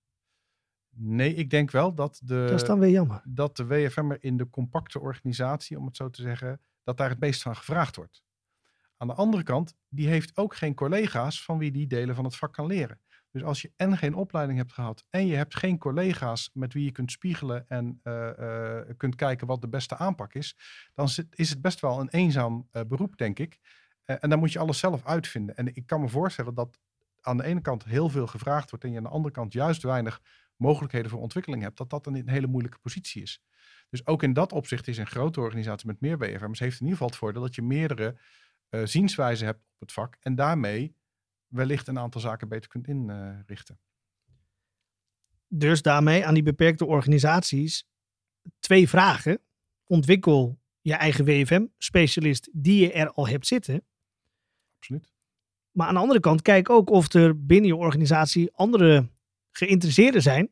Nee, 0.95 1.35
ik 1.35 1.51
denk 1.51 1.71
wel 1.71 1.95
dat 1.95 2.21
de, 2.25 2.47
dat 2.49 2.61
is 2.61 2.67
dan 2.67 2.79
weer 2.79 2.91
jammer. 2.91 3.23
dat 3.25 3.57
de 3.57 3.67
WFM'er 3.67 4.25
in 4.25 4.37
de 4.37 4.51
compacte 4.51 5.01
organisatie, 5.01 5.79
om 5.79 5.87
het 5.87 5.97
zo 5.97 6.11
te 6.11 6.23
zeggen, 6.23 6.61
dat 6.83 6.97
daar 6.97 7.09
het 7.09 7.21
meest 7.21 7.43
van 7.43 7.57
gevraagd 7.57 7.97
wordt. 7.97 8.23
Aan 8.97 9.07
de 9.07 9.15
andere 9.15 9.43
kant, 9.43 9.77
die 9.89 10.09
heeft 10.09 10.37
ook 10.37 10.57
geen 10.57 10.75
collega's 10.75 11.45
van 11.45 11.59
wie 11.59 11.71
die 11.71 11.87
delen 11.87 12.15
van 12.15 12.25
het 12.25 12.37
vak 12.37 12.53
kan 12.53 12.67
leren. 12.67 13.01
Dus 13.33 13.43
als 13.43 13.63
je 13.63 13.73
en 13.77 13.97
geen 13.97 14.15
opleiding 14.15 14.59
hebt 14.59 14.73
gehad 14.73 15.05
en 15.11 15.27
je 15.27 15.35
hebt 15.35 15.57
geen 15.57 15.79
collega's 15.79 16.51
met 16.53 16.73
wie 16.73 16.85
je 16.85 16.93
kunt 16.93 17.11
spiegelen 17.11 17.69
en 17.69 18.01
uh, 18.05 18.31
uh, 18.39 18.81
kunt 18.97 19.15
kijken 19.15 19.47
wat 19.47 19.61
de 19.61 19.69
beste 19.69 19.97
aanpak 19.97 20.35
is, 20.35 20.57
dan 20.95 21.09
is 21.31 21.51
het 21.51 21.61
best 21.61 21.81
wel 21.81 22.01
een 22.01 22.09
eenzaam 22.09 22.69
uh, 22.73 22.83
beroep, 22.89 23.17
denk 23.17 23.39
ik. 23.39 23.59
en 24.05 24.31
dan 24.31 24.39
moet 24.39 24.53
je 24.53 24.59
alles 24.59 24.79
zelf 24.79 25.07
uitvinden. 25.07 25.57
En 25.57 25.75
ik 25.75 25.87
kan 25.87 26.01
me 26.01 26.09
voorstellen 26.09 26.55
dat 26.55 26.81
aan 27.21 27.37
de 27.37 27.45
ene 27.45 27.61
kant 27.61 27.85
heel 27.85 28.09
veel 28.09 28.27
gevraagd 28.27 28.71
wordt 28.71 28.85
en 28.85 28.91
je 28.91 28.97
aan 28.97 29.03
de 29.03 29.09
andere 29.09 29.35
kant 29.35 29.53
juist 29.53 29.83
weinig 29.83 30.21
mogelijkheden 30.57 31.11
voor 31.11 31.21
ontwikkeling 31.21 31.63
hebt, 31.63 31.79
dat 31.79 31.91
dat 31.91 32.07
een, 32.07 32.29
hele 32.29 32.47
moeilijke 32.47 32.79
positie 32.79 33.23
is. 33.23 33.43
Dus 33.89 34.07
ook 34.07 34.23
in 34.23 34.33
dat 34.33 34.53
opzicht 34.53 34.89
is 34.89 34.99
een 34.99 35.07
grote 35.07 35.41
organisatie 35.41 35.87
met 35.87 36.01
meer 36.01 36.17
BFM's 36.17 36.59
heeft 36.59 36.81
in 36.81 36.87
ieder 36.87 36.93
geval 36.93 37.09
het 37.09 37.17
voordeel 37.17 37.43
dat 37.43 37.55
je 37.55 37.63
meerdere 37.63 38.17
zienswijzen 38.85 39.47
hebt 39.47 39.59
op 39.59 39.81
het 39.81 39.93
vak 39.93 40.17
en 40.21 40.35
daarmee 40.35 40.97
wellicht 41.53 41.89
een 41.89 41.99
aantal 41.99 42.21
zaken 42.21 42.49
beter 42.49 42.69
kunt 42.69 42.87
inrichten. 42.87 43.79
Dus 45.49 45.83
daarmee 45.83 46.27
aan 46.27 46.35
die 46.35 46.43
beperkte 46.43 46.87
organisaties 46.87 47.87
twee 48.59 48.89
vragen. 48.89 49.41
Ontwikkel 49.87 50.61
je 50.81 50.95
eigen 50.95 51.25
WFM-specialist 51.25 52.49
die 52.53 52.81
je 52.81 52.93
er 52.93 53.11
al 53.11 53.29
hebt 53.29 53.47
zitten. 53.47 53.85
Absoluut. 54.79 55.13
Maar 55.71 55.87
aan 55.87 55.95
de 55.95 56.01
andere 56.01 56.21
kant, 56.21 56.43
kijk 56.43 56.71
ook 56.71 56.91
of 56.91 57.13
er 57.13 57.47
binnen 57.47 57.67
je 57.67 57.77
organisatie 57.77 58.53
andere 58.53 59.09
geïnteresseerden 59.51 60.23
zijn. 60.23 60.51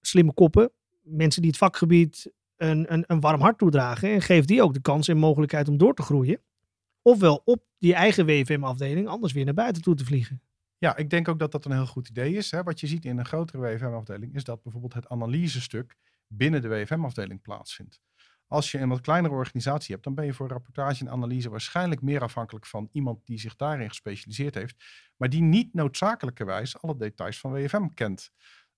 Slimme 0.00 0.32
koppen, 0.32 0.72
mensen 1.00 1.42
die 1.42 1.50
het 1.50 1.60
vakgebied 1.60 2.32
een, 2.56 2.92
een, 2.92 3.04
een 3.06 3.20
warm 3.20 3.40
hart 3.40 3.58
toedragen. 3.58 4.10
En 4.10 4.22
geef 4.22 4.44
die 4.44 4.62
ook 4.62 4.74
de 4.74 4.80
kans 4.80 5.08
en 5.08 5.16
mogelijkheid 5.16 5.68
om 5.68 5.76
door 5.76 5.94
te 5.94 6.02
groeien. 6.02 6.40
Ofwel 7.02 7.42
op 7.44 7.64
die 7.78 7.94
eigen 7.94 8.26
WFM-afdeling 8.26 9.08
anders 9.08 9.32
weer 9.32 9.44
naar 9.44 9.54
buiten 9.54 9.82
toe 9.82 9.94
te 9.94 10.04
vliegen. 10.04 10.42
Ja, 10.78 10.96
ik 10.96 11.10
denk 11.10 11.28
ook 11.28 11.38
dat 11.38 11.52
dat 11.52 11.64
een 11.64 11.72
heel 11.72 11.86
goed 11.86 12.08
idee 12.08 12.34
is. 12.34 12.50
Hè. 12.50 12.62
Wat 12.62 12.80
je 12.80 12.86
ziet 12.86 13.04
in 13.04 13.18
een 13.18 13.26
grotere 13.26 13.58
WFM-afdeling 13.58 14.34
is 14.34 14.44
dat 14.44 14.62
bijvoorbeeld 14.62 14.94
het 14.94 15.08
analysestuk 15.08 15.96
binnen 16.26 16.62
de 16.62 16.68
WFM-afdeling 16.68 17.42
plaatsvindt. 17.42 18.00
Als 18.46 18.70
je 18.70 18.78
een 18.78 18.88
wat 18.88 19.00
kleinere 19.00 19.34
organisatie 19.34 19.92
hebt, 19.92 20.04
dan 20.04 20.14
ben 20.14 20.24
je 20.24 20.32
voor 20.32 20.48
rapportage 20.48 21.04
en 21.04 21.10
analyse 21.10 21.50
waarschijnlijk 21.50 22.02
meer 22.02 22.22
afhankelijk 22.22 22.66
van 22.66 22.88
iemand 22.92 23.26
die 23.26 23.38
zich 23.38 23.56
daarin 23.56 23.88
gespecialiseerd 23.88 24.54
heeft, 24.54 24.84
maar 25.16 25.28
die 25.28 25.42
niet 25.42 25.74
noodzakelijkerwijs 25.74 26.80
alle 26.82 26.96
details 26.96 27.40
van 27.40 27.52
WFM 27.52 27.88
kent. 27.88 28.30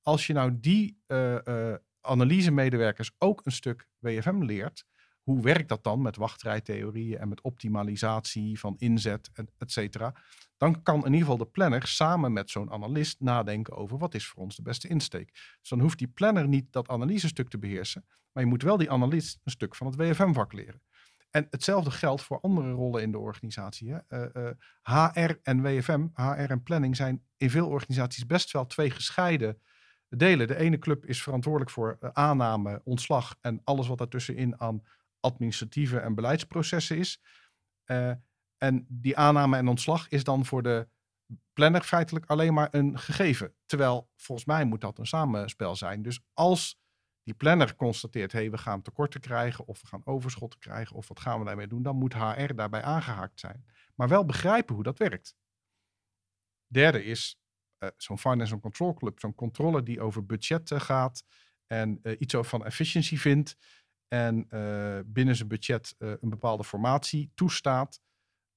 Als 0.03 0.27
je 0.27 0.33
nou 0.33 0.61
die 0.61 1.03
uh, 1.07 1.37
uh, 1.45 1.75
analysemedewerkers 2.01 3.11
ook 3.19 3.47
een 3.47 3.53
stuk 3.53 3.89
WFM 3.99 4.43
leert, 4.43 4.87
hoe 5.23 5.43
werkt 5.43 5.69
dat 5.69 5.85
dan 5.85 6.03
met 6.03 6.17
wachtrijtheorieën 6.17 7.19
en 7.19 7.29
met 7.29 7.41
optimalisatie 7.41 8.59
van 8.59 8.75
inzet, 8.79 9.31
et? 9.59 9.91
Dan 10.57 10.83
kan 10.83 10.99
in 10.99 11.05
ieder 11.05 11.21
geval 11.21 11.37
de 11.37 11.47
planner 11.47 11.87
samen 11.87 12.33
met 12.33 12.51
zo'n 12.51 12.73
analist 12.73 13.21
nadenken 13.21 13.77
over 13.77 13.99
wat 13.99 14.15
is 14.15 14.27
voor 14.27 14.43
ons 14.43 14.57
de 14.57 14.63
beste 14.63 14.89
insteek. 14.89 15.31
Dus 15.61 15.69
dan 15.69 15.81
hoeft 15.81 15.99
die 15.99 16.09
planner 16.09 16.49
niet 16.49 16.73
dat 16.73 16.89
analysestuk 16.89 17.49
te 17.49 17.59
beheersen, 17.59 18.05
maar 18.33 18.43
je 18.43 18.49
moet 18.49 18.63
wel 18.63 18.77
die 18.77 18.91
analist 18.91 19.41
een 19.45 19.51
stuk 19.51 19.75
van 19.75 19.87
het 19.87 19.97
WFM-vak 19.97 20.53
leren. 20.53 20.83
En 21.31 21.47
hetzelfde 21.51 21.91
geldt 21.91 22.23
voor 22.23 22.41
andere 22.41 22.71
rollen 22.71 23.03
in 23.03 23.13
de 23.13 23.19
organisatie. 23.19 23.93
Hè. 23.93 23.99
Uh, 24.09 24.45
uh, 24.45 24.51
HR 24.83 25.39
en 25.43 25.63
WFM, 25.63 26.07
HR 26.15 26.51
en 26.51 26.63
planning 26.63 26.97
zijn 26.97 27.23
in 27.37 27.51
veel 27.51 27.69
organisaties 27.69 28.27
best 28.27 28.51
wel 28.53 28.67
twee 28.67 28.91
gescheiden 28.91 29.59
delen. 30.09 30.47
De 30.47 30.57
ene 30.57 30.79
club 30.79 31.05
is 31.05 31.23
verantwoordelijk 31.23 31.71
voor 31.71 31.97
uh, 32.01 32.11
aanname, 32.13 32.81
ontslag 32.85 33.37
en 33.41 33.61
alles 33.65 33.89
wat 33.89 33.99
daartussenin 33.99 34.61
aan 34.61 34.83
administratieve 35.23 35.99
en 35.99 36.15
beleidsprocessen 36.15 36.97
is. 36.97 37.21
Uh, 37.87 38.13
en 38.59 38.87
die 38.89 39.17
aanname 39.17 39.57
en 39.57 39.69
ontslag 39.69 40.09
is 40.09 40.25
dan 40.25 40.45
voor 40.45 40.63
de 40.63 40.89
planner 41.53 41.83
feitelijk 41.83 42.27
alleen 42.27 42.55
maar 42.55 42.69
een 42.71 42.99
gegeven. 42.99 43.55
Terwijl 43.67 44.11
volgens 44.17 44.47
mij 44.47 44.65
moet 44.65 44.81
dat 44.81 44.99
een 44.99 45.07
samenspel 45.07 45.77
zijn. 45.77 46.03
Dus 46.03 46.21
als 46.33 46.81
die 47.23 47.35
planner 47.35 47.77
constateert, 47.77 48.33
hé, 48.33 48.39
hey, 48.39 48.51
we 48.51 48.59
gaan 48.59 48.83
tekorten 48.83 49.21
krijgen 49.21 49.67
of 49.67 49.81
we 49.81 49.87
gaan 49.87 50.07
overschotten 50.07 50.59
krijgen 50.59 50.97
of 50.97 51.09
wat 51.09 51.21
gaan 51.21 51.39
we 51.39 51.45
daarmee 51.45 51.67
doen, 51.67 51.83
dan 51.83 51.97
moet 51.97 52.15
HR 52.15 52.55
daarbij 52.55 52.83
aangehaakt 52.83 53.41
zijn. 53.41 53.65
Maar 53.95 54.09
wel 54.09 54.25
begrijpen 54.25 54.75
hoe 54.75 54.85
dat 54.85 54.99
werkt. 54.99 55.37
Derde 56.67 57.05
is 57.05 57.41
uh, 57.79 57.89
zo'n 57.97 58.19
finance 58.19 58.53
and 58.53 58.63
control 58.63 58.95
club, 58.95 59.21
zo'n 59.21 59.35
controle 59.35 59.83
die 59.83 60.01
over 60.01 60.27
budgetten 60.27 60.81
gaat 60.81 61.25
en 61.67 61.99
uh, 62.03 62.17
iets 62.19 62.35
over 62.35 62.51
van 62.51 62.65
efficiëntie 62.65 63.21
vindt 63.21 63.57
en 64.13 64.47
uh, 64.51 64.99
binnen 65.07 65.37
zijn 65.37 65.49
budget 65.49 65.95
een 65.99 66.29
bepaalde 66.29 66.65
formatie 66.65 67.31
toestaat 67.35 68.01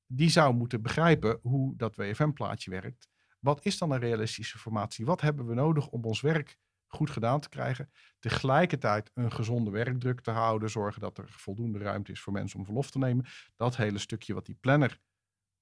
die 0.07 0.29
zou 0.29 0.53
moeten 0.53 0.81
begrijpen 0.81 1.39
hoe 1.41 1.75
dat 1.75 1.95
WFM-plaatje 1.95 2.69
werkt. 2.69 3.09
Wat 3.39 3.65
is 3.65 3.77
dan 3.77 3.91
een 3.91 3.99
realistische 3.99 4.57
formatie? 4.57 5.05
Wat 5.05 5.21
hebben 5.21 5.45
we 5.45 5.53
nodig 5.53 5.87
om 5.87 6.03
ons 6.03 6.21
werk 6.21 6.57
goed 6.87 7.09
gedaan 7.09 7.39
te 7.39 7.49
krijgen? 7.49 7.91
Tegelijkertijd 8.19 9.11
een 9.13 9.31
gezonde 9.31 9.71
werkdruk 9.71 10.21
te 10.21 10.31
houden, 10.31 10.69
zorgen 10.69 11.01
dat 11.01 11.17
er 11.17 11.29
voldoende 11.29 11.79
ruimte 11.79 12.11
is 12.11 12.21
voor 12.21 12.33
mensen 12.33 12.59
om 12.59 12.65
verlof 12.65 12.91
te 12.91 12.97
nemen. 12.97 13.25
Dat 13.55 13.77
hele 13.77 13.97
stukje 13.97 14.33
wat 14.33 14.45
die 14.45 14.57
planner 14.59 14.99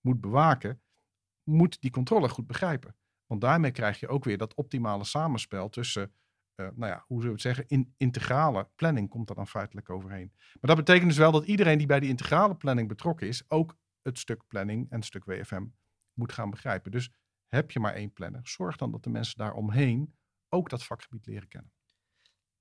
moet 0.02 0.22
bewaken, 0.22 0.82
moet 1.44 1.82
die 1.82 1.92
controle 1.92 2.30
goed 2.30 2.48
begrijpen. 2.48 2.96
Want 3.26 3.42
daarmee 3.42 3.72
krijg 3.72 4.00
je 4.00 4.08
ook 4.08 4.24
weer 4.24 4.38
dat 4.38 4.54
optimale 4.54 5.04
samenspel 5.04 5.70
tussen, 5.70 6.14
uh, 6.56 6.68
nou 6.76 6.92
ja, 6.92 7.04
hoe 7.08 7.22
zullen 7.22 7.36
we 7.36 7.42
het 7.42 7.56
zeggen, 7.56 7.66
in, 7.68 7.94
integrale 7.98 8.70
planning 8.76 9.10
komt 9.10 9.30
er 9.30 9.36
dan 9.36 9.48
feitelijk 9.48 9.90
overheen. 9.90 10.32
Maar 10.36 10.76
dat 10.76 10.86
betekent 10.86 11.08
dus 11.08 11.18
wel 11.18 11.32
dat 11.32 11.46
iedereen 11.46 11.78
die 11.78 11.88
bij 11.88 12.00
die 12.00 12.10
integrale 12.10 12.56
planning 12.56 12.88
betrokken 12.88 13.28
is, 13.28 13.44
ook 13.48 13.78
het 14.02 14.20
stuk 14.20 14.48
planning 14.48 14.90
en 14.90 14.96
het 14.96 15.06
stuk 15.06 15.26
WFM 15.26 15.66
moet 16.14 16.32
gaan 16.32 16.50
begrijpen. 16.50 16.92
Dus 16.92 17.12
heb 17.48 17.72
je 17.72 17.80
maar 17.80 17.94
één 17.94 18.14
planner, 18.14 18.42
zorg 18.44 18.78
dan 18.78 18.92
dat 18.92 19.04
de 19.04 19.10
mensen 19.10 19.38
daaromheen 19.38 20.16
ook 20.50 20.70
dat 20.70 20.84
vakgebied 20.84 21.26
leren 21.26 21.48
kennen. 21.48 21.72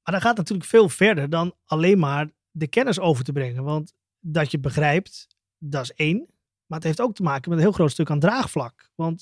Maar 0.02 0.14
dat 0.14 0.22
gaat 0.22 0.36
natuurlijk 0.36 0.68
veel 0.68 0.88
verder 0.88 1.30
dan 1.30 1.54
alleen 1.64 1.98
maar 1.98 2.30
de 2.50 2.66
kennis 2.66 3.00
over 3.00 3.24
te 3.24 3.32
brengen. 3.32 3.64
Want 3.64 3.94
dat 4.18 4.50
je 4.50 4.58
begrijpt, 4.58 5.26
dat 5.58 5.82
is 5.82 5.92
één. 5.92 6.26
Maar 6.66 6.78
het 6.78 6.86
heeft 6.86 7.00
ook 7.00 7.14
te 7.14 7.22
maken 7.22 7.50
met 7.50 7.58
een 7.58 7.64
heel 7.64 7.74
groot 7.74 7.90
stuk 7.90 8.10
aan 8.10 8.20
draagvlak. 8.20 8.90
Want 8.94 9.20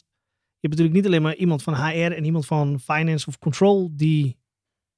je 0.61 0.69
hebt 0.69 0.81
natuurlijk 0.81 0.95
niet 0.95 1.07
alleen 1.07 1.23
maar 1.23 1.35
iemand 1.35 1.63
van 1.63 1.75
HR 1.75 2.13
en 2.13 2.25
iemand 2.25 2.47
van 2.47 2.81
finance 2.81 3.27
of 3.27 3.39
control 3.39 3.97
die 3.97 4.40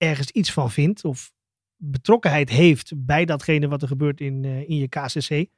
ergens 0.02 0.30
iets 0.30 0.52
van 0.52 0.70
vindt 0.70 1.04
of 1.04 1.32
betrokkenheid 1.76 2.48
heeft 2.48 2.92
bij 2.96 3.24
datgene 3.24 3.68
wat 3.68 3.82
er 3.82 3.88
gebeurt 3.88 4.20
in, 4.20 4.42
uh, 4.42 4.68
in 4.68 4.76
je 4.76 4.88
KCC 4.88 5.48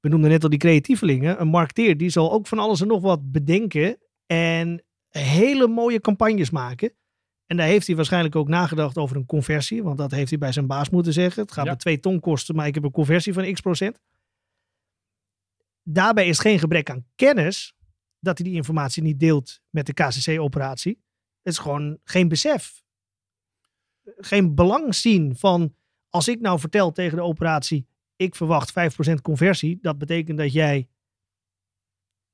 we 0.00 0.08
noemden 0.08 0.30
net 0.30 0.42
al 0.42 0.50
die 0.50 0.58
creatievelingen. 0.58 1.40
Een 1.40 1.48
marketeer 1.48 1.96
die 1.96 2.10
zal 2.10 2.32
ook 2.32 2.46
van 2.46 2.58
alles 2.58 2.80
en 2.80 2.86
nog 2.86 3.02
wat 3.02 3.32
bedenken. 3.32 3.98
En 4.26 4.82
hele 5.08 5.66
mooie 5.66 6.00
campagnes 6.00 6.50
maken. 6.50 6.92
En 7.46 7.56
daar 7.56 7.66
heeft 7.66 7.86
hij 7.86 7.96
waarschijnlijk 7.96 8.36
ook 8.36 8.48
nagedacht 8.48 8.98
over 8.98 9.16
een 9.16 9.26
conversie. 9.26 9.82
Want 9.82 9.98
dat 9.98 10.10
heeft 10.10 10.30
hij 10.30 10.38
bij 10.38 10.52
zijn 10.52 10.66
baas 10.66 10.90
moeten 10.90 11.12
zeggen. 11.12 11.42
Het 11.42 11.52
gaat 11.52 11.64
ja. 11.64 11.70
me 11.70 11.76
twee 11.76 12.00
ton 12.00 12.20
kosten, 12.20 12.54
maar 12.54 12.66
ik 12.66 12.74
heb 12.74 12.84
een 12.84 12.90
conversie 12.90 13.32
van 13.32 13.52
x 13.52 13.60
procent. 13.60 14.00
Daarbij 15.82 16.26
is 16.26 16.38
geen 16.38 16.58
gebrek 16.58 16.90
aan 16.90 17.06
kennis 17.14 17.74
dat 18.18 18.38
hij 18.38 18.46
die 18.46 18.56
informatie 18.56 19.02
niet 19.02 19.20
deelt 19.20 19.60
met 19.70 19.86
de 19.86 19.92
KCC-operatie. 19.92 21.02
Het 21.42 21.52
is 21.52 21.58
gewoon 21.58 21.98
geen 22.04 22.28
besef. 22.28 22.82
Geen 24.16 24.54
belang 24.54 24.94
zien 24.94 25.36
van 25.36 25.74
als 26.08 26.28
ik 26.28 26.40
nou 26.40 26.58
vertel 26.58 26.92
tegen 26.92 27.16
de 27.16 27.22
operatie 27.22 27.86
ik 28.18 28.34
verwacht 28.34 28.72
5% 29.10 29.14
conversie. 29.22 29.78
Dat 29.80 29.98
betekent 29.98 30.38
dat 30.38 30.52
jij 30.52 30.88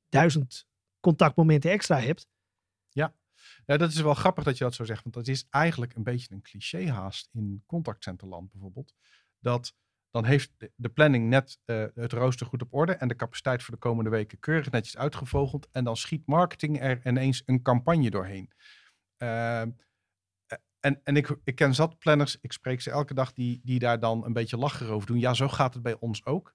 1000 0.08 0.66
contactmomenten 1.00 1.70
extra 1.70 2.00
hebt. 2.00 2.28
Ja. 2.88 3.14
ja, 3.66 3.76
dat 3.76 3.90
is 3.90 4.00
wel 4.00 4.14
grappig 4.14 4.44
dat 4.44 4.58
je 4.58 4.64
dat 4.64 4.74
zo 4.74 4.84
zegt. 4.84 5.02
Want 5.02 5.14
dat 5.14 5.28
is 5.28 5.46
eigenlijk 5.50 5.94
een 5.94 6.02
beetje 6.02 6.34
een 6.34 6.42
cliché 6.42 6.90
haast 6.90 7.28
in 7.32 7.62
contactcenterland 7.66 8.50
bijvoorbeeld. 8.50 8.94
Dat 9.38 9.74
dan 10.10 10.24
heeft 10.24 10.52
de 10.76 10.88
planning 10.88 11.28
net 11.28 11.58
uh, 11.66 11.86
het 11.94 12.12
rooster 12.12 12.46
goed 12.46 12.62
op 12.62 12.74
orde 12.74 12.92
en 12.92 13.08
de 13.08 13.16
capaciteit 13.16 13.62
voor 13.62 13.74
de 13.74 13.80
komende 13.80 14.10
weken 14.10 14.38
keurig 14.38 14.70
netjes 14.70 14.96
uitgevogeld. 14.96 15.68
En 15.70 15.84
dan 15.84 15.96
schiet 15.96 16.26
marketing 16.26 16.80
er 16.80 17.06
ineens 17.06 17.42
een 17.46 17.62
campagne 17.62 18.10
doorheen. 18.10 18.50
Uh, 19.18 19.62
en, 20.84 21.00
en 21.04 21.16
ik, 21.16 21.36
ik 21.44 21.54
ken 21.54 21.74
zat 21.74 21.98
planners, 21.98 22.38
ik 22.40 22.52
spreek 22.52 22.80
ze 22.80 22.90
elke 22.90 23.14
dag, 23.14 23.32
die, 23.32 23.60
die 23.64 23.78
daar 23.78 24.00
dan 24.00 24.24
een 24.24 24.32
beetje 24.32 24.56
lachen 24.56 24.88
over 24.88 25.06
doen. 25.06 25.18
Ja, 25.18 25.34
zo 25.34 25.48
gaat 25.48 25.74
het 25.74 25.82
bij 25.82 25.96
ons 25.98 26.24
ook. 26.24 26.54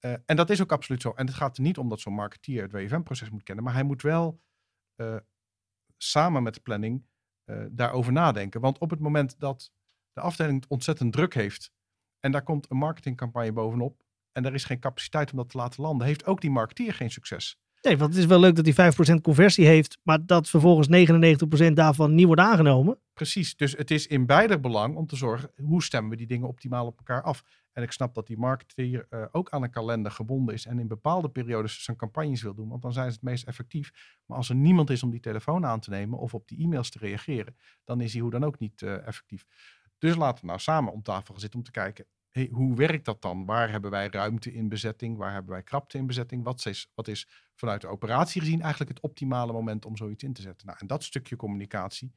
Uh, 0.00 0.12
en 0.26 0.36
dat 0.36 0.50
is 0.50 0.62
ook 0.62 0.72
absoluut 0.72 1.02
zo. 1.02 1.12
En 1.12 1.26
het 1.26 1.34
gaat 1.34 1.56
er 1.56 1.62
niet 1.62 1.78
om 1.78 1.88
dat 1.88 2.00
zo'n 2.00 2.14
marketeer 2.14 2.62
het 2.62 2.72
WFM-proces 2.72 3.30
moet 3.30 3.42
kennen, 3.42 3.64
maar 3.64 3.72
hij 3.72 3.82
moet 3.82 4.02
wel 4.02 4.40
uh, 4.96 5.16
samen 5.96 6.42
met 6.42 6.54
de 6.54 6.60
planning 6.60 7.06
uh, 7.44 7.66
daarover 7.70 8.12
nadenken. 8.12 8.60
Want 8.60 8.78
op 8.78 8.90
het 8.90 9.00
moment 9.00 9.40
dat 9.40 9.72
de 10.12 10.20
afdeling 10.20 10.60
het 10.60 10.70
ontzettend 10.70 11.12
druk 11.12 11.34
heeft 11.34 11.72
en 12.20 12.32
daar 12.32 12.42
komt 12.42 12.70
een 12.70 12.76
marketingcampagne 12.76 13.52
bovenop 13.52 14.02
en 14.32 14.44
er 14.44 14.54
is 14.54 14.64
geen 14.64 14.80
capaciteit 14.80 15.30
om 15.30 15.36
dat 15.36 15.48
te 15.48 15.56
laten 15.56 15.82
landen, 15.82 16.06
heeft 16.06 16.26
ook 16.26 16.40
die 16.40 16.50
marketeer 16.50 16.94
geen 16.94 17.10
succes. 17.10 17.60
Nee, 17.82 17.96
want 17.96 18.10
het 18.10 18.22
is 18.22 18.26
wel 18.26 18.40
leuk 18.40 18.56
dat 18.56 18.76
hij 18.76 18.92
5% 19.18 19.20
conversie 19.22 19.66
heeft, 19.66 19.98
maar 20.02 20.26
dat 20.26 20.48
vervolgens 20.48 20.88
99% 21.68 21.72
daarvan 21.72 22.14
niet 22.14 22.26
wordt 22.26 22.40
aangenomen. 22.40 22.98
Precies, 23.12 23.56
dus 23.56 23.72
het 23.72 23.90
is 23.90 24.06
in 24.06 24.26
beide 24.26 24.60
belang 24.60 24.96
om 24.96 25.06
te 25.06 25.16
zorgen 25.16 25.50
hoe 25.56 25.82
stemmen 25.82 26.10
we 26.10 26.16
die 26.16 26.26
dingen 26.26 26.48
optimaal 26.48 26.86
op 26.86 26.98
elkaar 26.98 27.22
af. 27.22 27.42
En 27.72 27.82
ik 27.82 27.92
snap 27.92 28.14
dat 28.14 28.26
die 28.26 28.38
marketeer 28.38 29.06
uh, 29.10 29.24
ook 29.32 29.50
aan 29.50 29.62
een 29.62 29.70
kalender 29.70 30.12
gebonden 30.12 30.54
is 30.54 30.66
en 30.66 30.78
in 30.78 30.88
bepaalde 30.88 31.30
periodes 31.30 31.84
zijn 31.84 31.96
campagnes 31.96 32.42
wil 32.42 32.54
doen, 32.54 32.68
want 32.68 32.82
dan 32.82 32.92
zijn 32.92 33.06
ze 33.06 33.14
het 33.14 33.22
meest 33.22 33.46
effectief. 33.46 33.90
Maar 34.26 34.36
als 34.36 34.48
er 34.48 34.54
niemand 34.54 34.90
is 34.90 35.02
om 35.02 35.10
die 35.10 35.20
telefoon 35.20 35.66
aan 35.66 35.80
te 35.80 35.90
nemen 35.90 36.18
of 36.18 36.34
op 36.34 36.48
die 36.48 36.58
e-mails 36.58 36.90
te 36.90 36.98
reageren, 36.98 37.56
dan 37.84 38.00
is 38.00 38.12
die 38.12 38.22
hoe 38.22 38.30
dan 38.30 38.44
ook 38.44 38.58
niet 38.58 38.80
uh, 38.80 39.06
effectief. 39.06 39.46
Dus 39.98 40.16
laten 40.16 40.40
we 40.40 40.46
nou 40.46 40.58
samen 40.58 40.92
om 40.92 41.02
tafel 41.02 41.32
gaan 41.32 41.40
zitten 41.40 41.58
om 41.58 41.64
te 41.64 41.70
kijken, 41.70 42.06
hey, 42.30 42.48
hoe 42.52 42.76
werkt 42.76 43.04
dat 43.04 43.22
dan? 43.22 43.44
Waar 43.44 43.70
hebben 43.70 43.90
wij 43.90 44.08
ruimte 44.10 44.52
in 44.52 44.68
bezetting? 44.68 45.16
Waar 45.16 45.32
hebben 45.32 45.52
wij 45.52 45.62
krapte 45.62 45.98
in 45.98 46.06
bezetting? 46.06 46.44
Wat 46.44 46.66
is, 46.66 46.90
wat 46.94 47.08
is 47.08 47.28
vanuit 47.54 47.80
de 47.80 47.86
operatie 47.86 48.40
gezien 48.40 48.60
eigenlijk 48.60 48.90
het 48.90 49.00
optimale 49.00 49.52
moment 49.52 49.84
om 49.84 49.96
zoiets 49.96 50.22
in 50.22 50.32
te 50.32 50.42
zetten? 50.42 50.66
Nou, 50.66 50.78
en 50.80 50.86
dat 50.86 51.04
stukje 51.04 51.36
communicatie, 51.36 52.12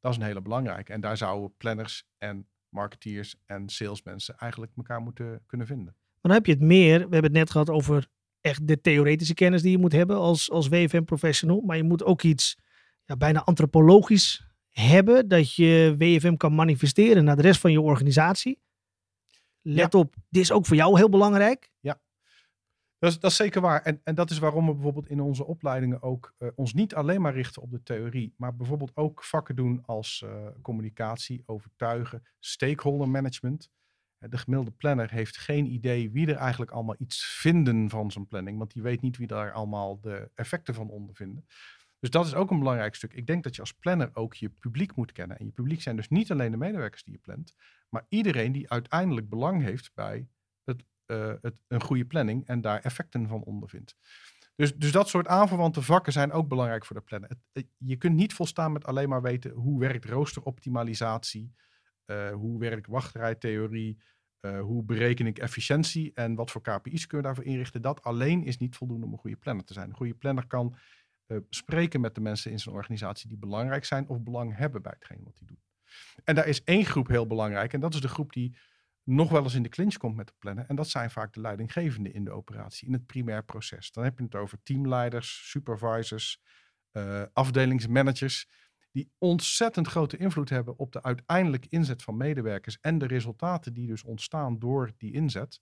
dat 0.00 0.10
is 0.10 0.16
een 0.16 0.24
hele 0.24 0.42
belangrijke. 0.42 0.92
En 0.92 1.00
daar 1.00 1.16
zouden 1.16 1.56
planners 1.56 2.08
en 2.18 2.46
marketeers 2.68 3.36
en 3.46 3.68
salesmensen 3.68 4.36
eigenlijk 4.36 4.72
elkaar 4.76 5.00
moeten 5.00 5.42
kunnen 5.46 5.66
vinden. 5.66 5.96
Dan 6.20 6.32
heb 6.32 6.46
je 6.46 6.52
het 6.52 6.60
meer, 6.60 6.96
we 6.96 7.00
hebben 7.00 7.22
het 7.22 7.32
net 7.32 7.50
gehad 7.50 7.70
over 7.70 8.08
echt 8.40 8.66
de 8.66 8.80
theoretische 8.80 9.34
kennis 9.34 9.62
die 9.62 9.70
je 9.70 9.78
moet 9.78 9.92
hebben 9.92 10.16
als, 10.16 10.50
als 10.50 10.68
WFM-professional. 10.68 11.60
Maar 11.60 11.76
je 11.76 11.82
moet 11.82 12.04
ook 12.04 12.22
iets 12.22 12.58
ja, 13.04 13.16
bijna 13.16 13.44
antropologisch 13.44 14.46
hebben 14.68 15.28
dat 15.28 15.54
je 15.54 15.94
WFM 15.98 16.36
kan 16.36 16.54
manifesteren 16.54 17.24
naar 17.24 17.36
de 17.36 17.42
rest 17.42 17.60
van 17.60 17.72
je 17.72 17.80
organisatie. 17.80 18.60
Let 19.74 19.94
op, 19.94 20.14
dit 20.28 20.42
is 20.42 20.52
ook 20.52 20.66
voor 20.66 20.76
jou 20.76 20.96
heel 20.96 21.08
belangrijk. 21.08 21.70
Dat 22.98 23.10
is, 23.10 23.18
dat 23.18 23.30
is 23.30 23.36
zeker 23.36 23.60
waar. 23.60 23.82
En, 23.82 24.00
en 24.04 24.14
dat 24.14 24.30
is 24.30 24.38
waarom 24.38 24.66
we 24.66 24.72
bijvoorbeeld 24.72 25.08
in 25.08 25.20
onze 25.20 25.44
opleidingen 25.44 26.02
ook 26.02 26.34
eh, 26.38 26.48
ons 26.54 26.74
niet 26.74 26.94
alleen 26.94 27.20
maar 27.20 27.34
richten 27.34 27.62
op 27.62 27.70
de 27.70 27.82
theorie, 27.82 28.34
maar 28.36 28.56
bijvoorbeeld 28.56 28.90
ook 28.94 29.24
vakken 29.24 29.56
doen 29.56 29.82
als 29.84 30.22
eh, 30.24 30.46
communicatie, 30.62 31.42
overtuigen, 31.46 32.22
stakeholder 32.38 33.08
management. 33.08 33.70
Eh, 34.18 34.30
De 34.30 34.38
gemiddelde 34.38 34.70
planner 34.70 35.10
heeft 35.10 35.36
geen 35.36 35.66
idee 35.66 36.10
wie 36.10 36.26
er 36.26 36.36
eigenlijk 36.36 36.70
allemaal 36.70 36.96
iets 36.98 37.26
vinden 37.26 37.90
van 37.90 38.10
zijn 38.10 38.26
planning, 38.26 38.58
want 38.58 38.72
die 38.72 38.82
weet 38.82 39.00
niet 39.00 39.16
wie 39.16 39.26
daar 39.26 39.52
allemaal 39.52 40.00
de 40.00 40.30
effecten 40.34 40.74
van 40.74 40.88
ondervinden. 40.88 41.46
Dus 42.00 42.10
dat 42.10 42.26
is 42.26 42.34
ook 42.34 42.50
een 42.50 42.58
belangrijk 42.58 42.94
stuk. 42.94 43.12
Ik 43.12 43.26
denk 43.26 43.42
dat 43.42 43.54
je 43.54 43.60
als 43.60 43.72
planner 43.72 44.10
ook 44.12 44.34
je 44.34 44.48
publiek 44.48 44.96
moet 44.96 45.12
kennen. 45.12 45.38
En 45.38 45.44
je 45.44 45.52
publiek 45.52 45.82
zijn 45.82 45.96
dus 45.96 46.08
niet 46.08 46.30
alleen 46.30 46.50
de 46.50 46.56
medewerkers 46.56 47.02
die 47.02 47.12
je 47.12 47.18
plant, 47.18 47.54
maar 47.88 48.06
iedereen 48.08 48.52
die 48.52 48.70
uiteindelijk 48.70 49.28
belang 49.28 49.62
heeft 49.62 49.90
bij 49.94 50.28
eh, 51.08 51.32
het, 51.40 51.62
een 51.68 51.82
goede 51.82 52.04
planning 52.04 52.46
en 52.46 52.60
daar 52.60 52.80
effecten 52.80 53.28
van 53.28 53.42
ondervindt. 53.42 53.96
Dus, 54.56 54.76
dus 54.76 54.92
dat 54.92 55.08
soort 55.08 55.26
aanverwante 55.26 55.82
vakken 55.82 56.12
zijn 56.12 56.32
ook 56.32 56.48
belangrijk 56.48 56.84
voor 56.84 56.96
de 56.96 57.02
planner. 57.02 57.30
Het- 57.52 57.66
je 57.76 57.96
kunt 57.96 58.14
niet 58.14 58.34
volstaan 58.34 58.72
met 58.72 58.84
alleen 58.84 59.08
maar 59.08 59.22
weten 59.22 59.50
hoe 59.50 59.80
werkt 59.80 60.04
roosteroptimalisatie, 60.04 61.52
eh, 62.04 62.30
hoe 62.32 62.58
werkt 62.58 62.86
wachtrijtheorie, 62.86 63.98
eh, 64.40 64.60
hoe 64.60 64.82
bereken 64.84 65.26
ik 65.26 65.38
efficiëntie 65.38 66.12
en 66.14 66.34
wat 66.34 66.50
voor 66.50 66.62
KPI's 66.62 67.06
kun 67.06 67.18
je 67.18 67.24
daarvoor 67.24 67.44
inrichten. 67.44 67.82
Dat 67.82 68.02
alleen 68.02 68.44
is 68.44 68.58
niet 68.58 68.76
voldoende 68.76 69.06
om 69.06 69.12
een 69.12 69.18
goede 69.18 69.36
planner 69.36 69.64
te 69.64 69.72
zijn. 69.72 69.88
Een 69.88 69.96
goede 69.96 70.14
planner 70.14 70.46
kan 70.46 70.76
eh, 71.26 71.38
spreken 71.50 72.00
met 72.00 72.14
de 72.14 72.20
mensen 72.20 72.50
in 72.50 72.58
zijn 72.58 72.74
organisatie 72.74 73.28
die 73.28 73.38
belangrijk 73.38 73.84
zijn 73.84 74.08
of 74.08 74.20
belang 74.22 74.56
hebben 74.56 74.82
bij 74.82 74.92
hetgeen 74.98 75.24
wat 75.24 75.38
hij 75.38 75.46
doet. 75.46 75.67
En 76.24 76.34
daar 76.34 76.46
is 76.46 76.64
één 76.64 76.84
groep 76.84 77.08
heel 77.08 77.26
belangrijk 77.26 77.72
en 77.72 77.80
dat 77.80 77.94
is 77.94 78.00
de 78.00 78.08
groep 78.08 78.32
die 78.32 78.56
nog 79.08 79.30
wel 79.30 79.42
eens 79.42 79.54
in 79.54 79.62
de 79.62 79.68
clinch 79.68 79.96
komt 79.96 80.16
met 80.16 80.26
de 80.26 80.34
planner. 80.38 80.64
En 80.66 80.76
dat 80.76 80.88
zijn 80.88 81.10
vaak 81.10 81.32
de 81.32 81.40
leidinggevenden 81.40 82.14
in 82.14 82.24
de 82.24 82.30
operatie, 82.30 82.86
in 82.86 82.92
het 82.92 83.06
primair 83.06 83.44
proces. 83.44 83.90
Dan 83.90 84.04
heb 84.04 84.18
je 84.18 84.24
het 84.24 84.34
over 84.34 84.62
teamleiders, 84.62 85.50
supervisors, 85.50 86.40
eh, 86.90 87.22
afdelingsmanagers, 87.32 88.48
die 88.90 89.12
ontzettend 89.18 89.86
grote 89.86 90.16
invloed 90.16 90.48
hebben 90.48 90.78
op 90.78 90.92
de 90.92 91.02
uiteindelijke 91.02 91.68
inzet 91.68 92.02
van 92.02 92.16
medewerkers 92.16 92.78
en 92.80 92.98
de 92.98 93.06
resultaten 93.06 93.74
die 93.74 93.86
dus 93.86 94.04
ontstaan 94.04 94.58
door 94.58 94.92
die 94.96 95.12
inzet. 95.12 95.60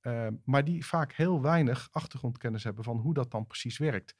Eh, 0.00 0.26
maar 0.44 0.64
die 0.64 0.86
vaak 0.86 1.12
heel 1.12 1.42
weinig 1.42 1.88
achtergrondkennis 1.90 2.64
hebben 2.64 2.84
van 2.84 2.96
hoe 2.96 3.14
dat 3.14 3.30
dan 3.30 3.46
precies 3.46 3.78
werkt. 3.78 4.14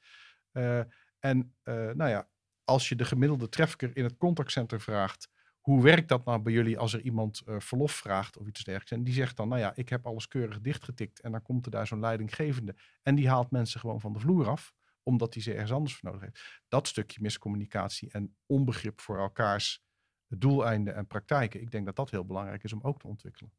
Eh, 0.51 0.81
en 1.19 1.55
nou 1.63 2.07
ja, 2.07 2.29
als 2.69 2.89
je 2.89 2.95
de 2.95 3.05
gemiddelde 3.05 3.49
trafficker 3.49 3.97
in 3.97 4.03
het 4.03 4.17
contactcenter 4.17 4.81
vraagt, 4.81 5.29
hoe 5.59 5.83
werkt 5.83 6.07
dat 6.07 6.25
nou 6.25 6.41
bij 6.41 6.53
jullie 6.53 6.77
als 6.77 6.93
er 6.93 7.01
iemand 7.01 7.41
eh, 7.45 7.59
verlof 7.59 7.91
vraagt 7.91 8.37
of 8.37 8.47
iets 8.47 8.63
dergelijks? 8.63 8.91
En 8.91 9.03
die 9.03 9.13
zegt 9.13 9.37
dan, 9.37 9.47
nou 9.47 9.61
ja, 9.61 9.71
ik 9.75 9.89
heb 9.89 10.05
alles 10.05 10.27
keurig 10.27 10.61
dichtgetikt 10.61 11.19
en 11.19 11.31
dan 11.31 11.41
komt 11.41 11.65
er 11.65 11.71
daar 11.71 11.87
zo'n 11.87 11.99
leidinggevende 11.99 12.75
en 13.01 13.15
die 13.15 13.29
haalt 13.29 13.51
mensen 13.51 13.79
gewoon 13.79 13.99
van 13.99 14.13
de 14.13 14.19
vloer 14.19 14.47
af, 14.49 14.73
omdat 15.03 15.33
hij 15.33 15.43
ze 15.43 15.53
ergens 15.53 15.71
anders 15.71 15.95
voor 15.95 16.09
nodig 16.09 16.21
heeft. 16.21 16.61
Dat 16.67 16.87
stukje 16.87 17.21
miscommunicatie 17.21 18.11
en 18.11 18.35
onbegrip 18.45 19.01
voor 19.01 19.17
elkaars 19.17 19.83
doeleinden 20.27 20.95
en 20.95 21.07
praktijken, 21.07 21.61
ik 21.61 21.71
denk 21.71 21.85
dat 21.85 21.95
dat 21.95 22.09
heel 22.09 22.25
belangrijk 22.25 22.63
is 22.63 22.73
om 22.73 22.81
ook 22.81 22.99
te 22.99 23.07
ontwikkelen. 23.07 23.51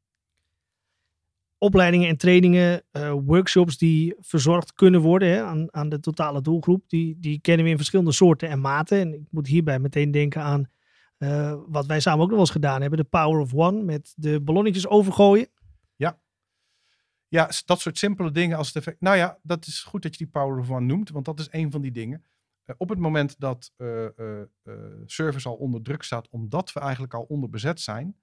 Opleidingen 1.62 2.08
en 2.08 2.16
trainingen, 2.16 2.82
eh, 2.90 3.12
workshops 3.24 3.78
die 3.78 4.14
verzorgd 4.18 4.72
kunnen 4.72 5.00
worden 5.00 5.28
hè, 5.28 5.42
aan, 5.42 5.74
aan 5.74 5.88
de 5.88 6.00
totale 6.00 6.40
doelgroep, 6.40 6.88
die, 6.88 7.16
die 7.18 7.40
kennen 7.40 7.64
we 7.64 7.70
in 7.70 7.76
verschillende 7.76 8.12
soorten 8.12 8.48
en 8.48 8.60
maten. 8.60 8.98
En 9.00 9.14
ik 9.14 9.22
moet 9.30 9.46
hierbij 9.46 9.78
meteen 9.78 10.10
denken 10.10 10.42
aan 10.42 10.70
eh, 11.18 11.54
wat 11.66 11.86
wij 11.86 12.00
samen 12.00 12.24
ook 12.24 12.30
nog 12.30 12.38
eens 12.38 12.50
gedaan 12.50 12.80
hebben, 12.80 12.98
de 12.98 13.04
Power 13.04 13.40
of 13.40 13.54
One, 13.54 13.82
met 13.82 14.12
de 14.16 14.40
ballonnetjes 14.40 14.86
overgooien. 14.88 15.48
Ja, 17.28 17.50
s- 17.50 17.64
dat 17.64 17.80
soort 17.80 17.98
simpele 17.98 18.30
dingen 18.30 18.56
als 18.56 18.66
het 18.66 18.76
effect. 18.76 19.00
Nou 19.00 19.16
ja, 19.16 19.38
dat 19.42 19.66
is 19.66 19.82
goed 19.82 20.02
dat 20.02 20.12
je 20.16 20.24
die 20.24 20.32
Power 20.32 20.58
of 20.58 20.70
One 20.70 20.86
noemt, 20.86 21.10
want 21.10 21.24
dat 21.24 21.40
is 21.40 21.48
een 21.50 21.70
van 21.70 21.80
die 21.80 21.90
dingen. 21.92 22.24
Eh, 22.64 22.74
op 22.78 22.88
het 22.88 22.98
moment 22.98 23.40
dat 23.40 23.72
service 25.06 25.48
al 25.48 25.54
onder 25.54 25.82
druk 25.82 26.02
staat, 26.02 26.28
omdat 26.28 26.72
we 26.72 26.80
eigenlijk 26.80 27.14
al 27.14 27.22
onderbezet 27.22 27.80
zijn, 27.80 28.16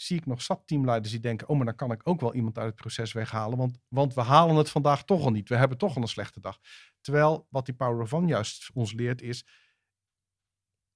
zie 0.00 0.16
ik 0.16 0.26
nog 0.26 0.42
zat 0.42 0.62
teamleiders 0.66 1.10
die 1.10 1.20
denken, 1.20 1.48
oh, 1.48 1.56
maar 1.56 1.66
dan 1.66 1.74
kan 1.74 1.92
ik 1.92 2.00
ook 2.04 2.20
wel 2.20 2.34
iemand 2.34 2.58
uit 2.58 2.66
het 2.66 2.74
proces 2.74 3.12
weghalen, 3.12 3.58
want, 3.58 3.78
want 3.88 4.14
we 4.14 4.20
halen 4.20 4.56
het 4.56 4.70
vandaag 4.70 5.04
toch 5.04 5.24
al 5.24 5.30
niet. 5.30 5.48
We 5.48 5.56
hebben 5.56 5.78
toch 5.78 5.96
al 5.96 6.02
een 6.02 6.08
slechte 6.08 6.40
dag. 6.40 6.58
Terwijl 7.00 7.46
wat 7.50 7.66
die 7.66 7.74
Power 7.74 8.02
of 8.02 8.14
One 8.14 8.26
juist 8.26 8.70
ons 8.74 8.92
leert 8.92 9.22
is, 9.22 9.44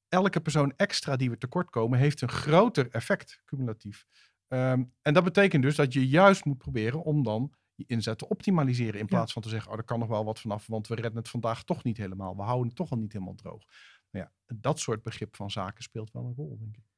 elke 0.08 0.40
persoon 0.40 0.72
extra 0.76 1.16
die 1.16 1.30
we 1.30 1.38
tekort 1.38 1.70
komen, 1.70 1.98
heeft 1.98 2.20
een 2.20 2.28
groter 2.28 2.90
effect 2.90 3.42
cumulatief. 3.44 4.06
Ehm, 4.48 4.84
en 5.02 5.14
dat 5.14 5.24
betekent 5.24 5.62
dus 5.62 5.76
dat 5.76 5.92
je 5.92 6.08
juist 6.08 6.44
moet 6.44 6.58
proberen 6.58 7.02
om 7.02 7.22
dan 7.22 7.54
je 7.74 7.84
inzet 7.86 8.18
te 8.18 8.28
optimaliseren. 8.28 9.00
In 9.00 9.06
plaats 9.06 9.32
van 9.32 9.42
te 9.42 9.48
zeggen, 9.48 9.72
oh, 9.72 9.78
er 9.78 9.84
kan 9.84 9.98
nog 9.98 10.08
wel 10.08 10.24
wat 10.24 10.40
vanaf, 10.40 10.66
want 10.66 10.86
we 10.86 10.94
redden 10.94 11.16
het 11.16 11.28
vandaag 11.28 11.64
toch 11.64 11.84
niet 11.84 11.96
helemaal. 11.96 12.36
We 12.36 12.42
houden 12.42 12.66
het 12.66 12.76
toch 12.76 12.90
al 12.90 12.98
niet 12.98 13.12
helemaal 13.12 13.34
droog. 13.34 13.64
Nou 14.10 14.24
ja, 14.24 14.32
dat 14.56 14.78
soort 14.78 15.02
begrip 15.02 15.36
van 15.36 15.50
zaken 15.50 15.82
speelt 15.82 16.12
wel 16.12 16.24
een 16.24 16.34
rol, 16.34 16.58
denk 16.58 16.76
ik. 16.76 16.93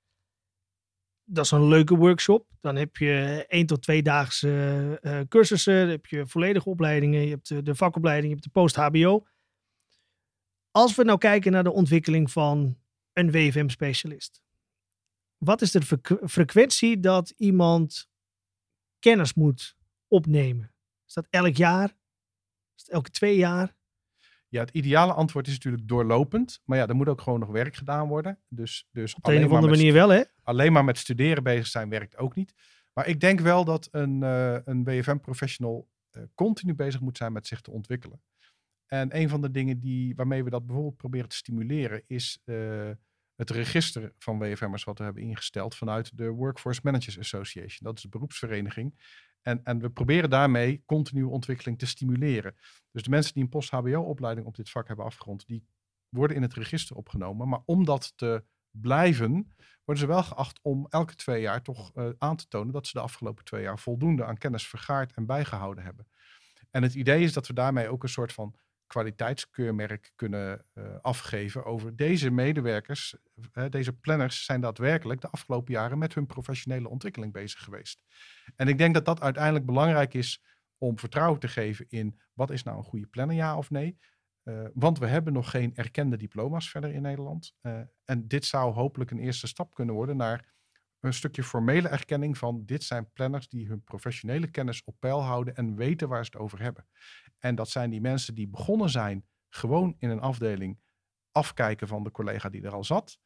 Dat 1.29 1.45
is 1.45 1.51
een 1.51 1.69
leuke 1.69 1.97
workshop. 1.97 2.47
Dan 2.61 2.77
heb 2.77 2.97
je 2.97 3.45
één 3.49 3.67
tot 3.67 3.83
twee 3.83 4.03
daagse 4.03 4.99
eh, 5.03 5.21
cursussen, 5.29 5.81
dan 5.81 5.89
heb 5.89 6.07
je 6.07 6.27
volledige 6.27 6.69
opleidingen, 6.69 7.21
je 7.21 7.31
hebt 7.31 7.49
de, 7.49 7.63
de 7.63 7.75
vakopleiding, 7.75 8.27
je 8.27 8.39
hebt 8.39 8.45
de 8.45 8.61
post-HBO. 8.61 9.27
Als 10.71 10.95
we 10.95 11.05
nou 11.05 11.19
kijken 11.19 11.53
naar 11.53 11.65
de 11.65 11.73
ontwikkeling 11.73 12.31
van 12.31 12.79
een 13.13 13.31
WFM-specialist. 13.31 14.43
Wat 15.37 15.63
is 15.63 15.71
de 15.71 15.83
frequ- 15.83 16.29
frequentie 16.29 17.01
dat 17.01 17.31
iemand 17.37 18.09
kennis 18.99 19.35
moet 19.35 19.77
opnemen? 20.09 20.75
Is 21.07 21.15
dat 21.15 21.27
elk 21.31 21.57
jaar? 21.57 21.89
Is 22.75 22.83
het 22.83 22.91
elke 22.91 23.11
twee 23.11 23.37
jaar? 23.37 23.76
Ja, 24.49 24.61
het 24.61 24.71
ideale 24.71 25.13
antwoord 25.13 25.47
is 25.47 25.53
natuurlijk 25.53 25.89
doorlopend. 25.89 26.61
Maar 26.65 26.79
ja, 26.79 26.87
er 26.87 26.97
moet 26.97 27.09
ook 27.09 27.21
gewoon 27.21 27.41
nog 27.41 27.49
werk 27.49 27.77
gedaan 27.77 28.09
worden. 28.09 28.39
Dus, 28.49 28.89
dus 28.93 29.15
Op 29.15 29.25
de 29.25 29.35
een 29.35 29.45
of 29.45 29.51
andere 29.51 29.73
manier 29.73 29.93
wel, 29.93 30.09
hè? 30.09 30.23
alleen 30.43 30.73
maar 30.73 30.85
met 30.85 30.99
studeren 30.99 31.43
bezig 31.43 31.67
zijn 31.67 31.89
werkt 31.89 32.17
ook 32.17 32.35
niet. 32.35 32.55
Maar 32.93 33.07
ik 33.07 33.21
denk 33.21 33.41
wel 33.41 33.65
dat 33.65 33.89
een, 33.91 34.23
eh, 34.23 34.57
een 34.65 34.85
BFM-professional 34.85 35.89
eh, 36.11 36.23
continu 36.35 36.75
bezig 36.75 37.01
moet 37.01 37.17
zijn 37.17 37.33
met 37.33 37.47
zich 37.47 37.61
te 37.61 37.71
ontwikkelen. 37.71 38.23
En 38.87 39.17
een 39.17 39.29
van 39.29 39.41
de 39.41 39.51
dingen 39.51 39.81
die, 39.81 40.15
waarmee 40.15 40.45
we 40.45 40.51
dat 40.51 40.67
bijvoorbeeld 40.67 40.97
proberen 40.97 41.29
te 41.29 41.37
stimuleren, 41.37 42.03
is 42.07 42.41
eh, 42.45 42.91
het 43.35 43.51
register 43.51 44.13
van 44.19 44.39
WFM'ers 44.39 44.85
wat 44.85 44.99
we 44.99 45.05
hebben 45.05 45.23
ingesteld 45.23 45.75
vanuit 45.75 46.17
de 46.17 46.29
Workforce 46.29 46.81
Managers 46.83 47.19
Association. 47.19 47.79
Dat 47.81 47.97
is 47.97 48.03
de 48.03 48.09
beroepsvereniging. 48.09 48.95
En, 49.47 49.61
en 49.65 49.79
we 49.79 49.91
proberen 49.91 50.31
daarmee 50.31 50.83
continue 50.87 51.29
ontwikkeling 51.29 51.79
te 51.79 51.87
stimuleren. 51.87 52.55
Dus 52.91 53.03
de 53.03 53.11
mensen 53.11 53.35
die 53.35 53.43
een 53.43 53.49
post-HBO-opleiding 53.49 54.47
op 54.47 54.57
dit 54.57 54.71
vak 54.71 54.87
hebben 54.87 55.05
afgerond, 55.05 55.47
die 55.47 55.67
worden 56.09 56.37
in 56.37 56.43
het 56.43 56.55
register 56.55 56.97
opgenomen. 56.97 57.49
Maar 57.49 57.63
om 57.65 57.85
dat 57.85 58.13
te 58.17 58.45
blijven, 58.71 59.55
worden 59.85 60.05
ze 60.05 60.07
wel 60.07 60.23
geacht 60.23 60.59
om 60.63 60.87
elke 60.89 61.15
twee 61.15 61.41
jaar 61.41 61.63
toch 61.63 61.93
eh, 61.95 62.09
aan 62.19 62.37
te 62.37 62.49
tonen 62.49 62.73
dat 62.73 62.87
ze 62.87 62.93
de 62.93 63.01
afgelopen 63.01 63.45
twee 63.45 63.63
jaar 63.63 63.79
voldoende 63.79 64.25
aan 64.25 64.39
kennis 64.39 64.69
vergaard 64.69 65.13
en 65.13 65.27
bijgehouden 65.27 65.85
hebben. 65.85 66.09
En 66.71 66.83
het 66.83 66.95
idee 66.95 67.23
is 67.23 67.33
dat 67.33 67.47
we 67.47 67.53
daarmee 67.53 67.89
ook 67.89 68.03
een 68.03 68.09
soort 68.09 68.33
van 68.33 68.55
kwaliteitskeurmerk 68.87 70.13
kunnen 70.15 70.65
eh, 70.73 70.85
afgeven 71.03 71.65
over 71.65 71.97
deze 71.97 72.31
medewerkers, 72.31 73.17
eh, 73.53 73.65
deze 73.71 73.93
planners 73.93 74.45
zijn 74.45 74.61
daadwerkelijk 74.61 75.21
de 75.21 75.31
afgelopen 75.31 75.73
jaren 75.73 75.99
met 75.99 76.15
hun 76.15 76.27
professionele 76.27 76.89
ontwikkeling 76.89 77.33
bezig 77.33 77.63
geweest. 77.63 78.03
En 78.57 78.69
ik 78.69 78.79
denk 78.79 78.95
dat 78.95 79.05
dat 79.05 79.21
uiteindelijk 79.21 79.67
belangrijk 79.67 80.15
is 80.15 80.43
om 80.79 80.99
vertrouwen 80.99 81.41
te 81.41 81.49
geven 81.49 81.87
in 81.89 82.21
wat 82.33 82.51
is 82.51 82.63
nou 82.63 82.77
een 82.77 82.85
goede 82.85 83.07
planner, 83.07 83.37
ja 83.37 83.57
of 83.57 83.71
nee. 83.71 83.99
Eh, 84.43 84.65
want 84.75 84.99
we 84.99 85.07
hebben 85.07 85.33
nog 85.33 85.51
geen 85.51 85.75
erkende 85.75 86.17
diploma's 86.17 86.71
verder 86.71 86.93
in 86.93 87.03
Nederland. 87.03 87.55
En 88.05 88.29
dit 88.29 88.45
zou 88.45 88.75
hopelijk 88.75 89.11
een 89.11 89.19
eerste 89.19 89.47
stap 89.47 89.75
kunnen 89.75 89.95
worden 89.95 90.17
naar 90.17 90.55
een 91.01 91.15
stukje 91.15 91.43
formele 91.43 91.89
erkenning 91.89 92.39
van 92.39 92.65
dit 92.65 92.85
zijn 92.85 93.11
planners 93.13 93.49
die 93.49 93.67
hun 93.67 93.85
professionele 93.85 94.51
kennis 94.51 94.85
op 94.85 94.97
peil 94.99 95.23
houden 95.23 95.57
en 95.57 95.77
weten 95.77 96.09
waar 96.09 96.25
ze 96.25 96.31
het 96.33 96.41
over 96.41 96.61
hebben. 96.61 96.87
En 97.39 97.55
dat 97.55 97.69
zijn 97.69 97.91
die 97.91 98.01
mensen 98.01 98.35
die 98.35 98.49
begonnen 98.49 98.91
zijn 98.91 99.27
gewoon 99.49 99.97
in 99.99 100.11
een 100.11 100.21
afdeling 100.21 100.79
afkijken 101.33 101.89
van 101.89 102.03
de 102.03 102.11
collega 102.11 102.49
die 102.49 102.63
er 102.63 102.75
al 102.75 102.85
zat. 102.85 103.19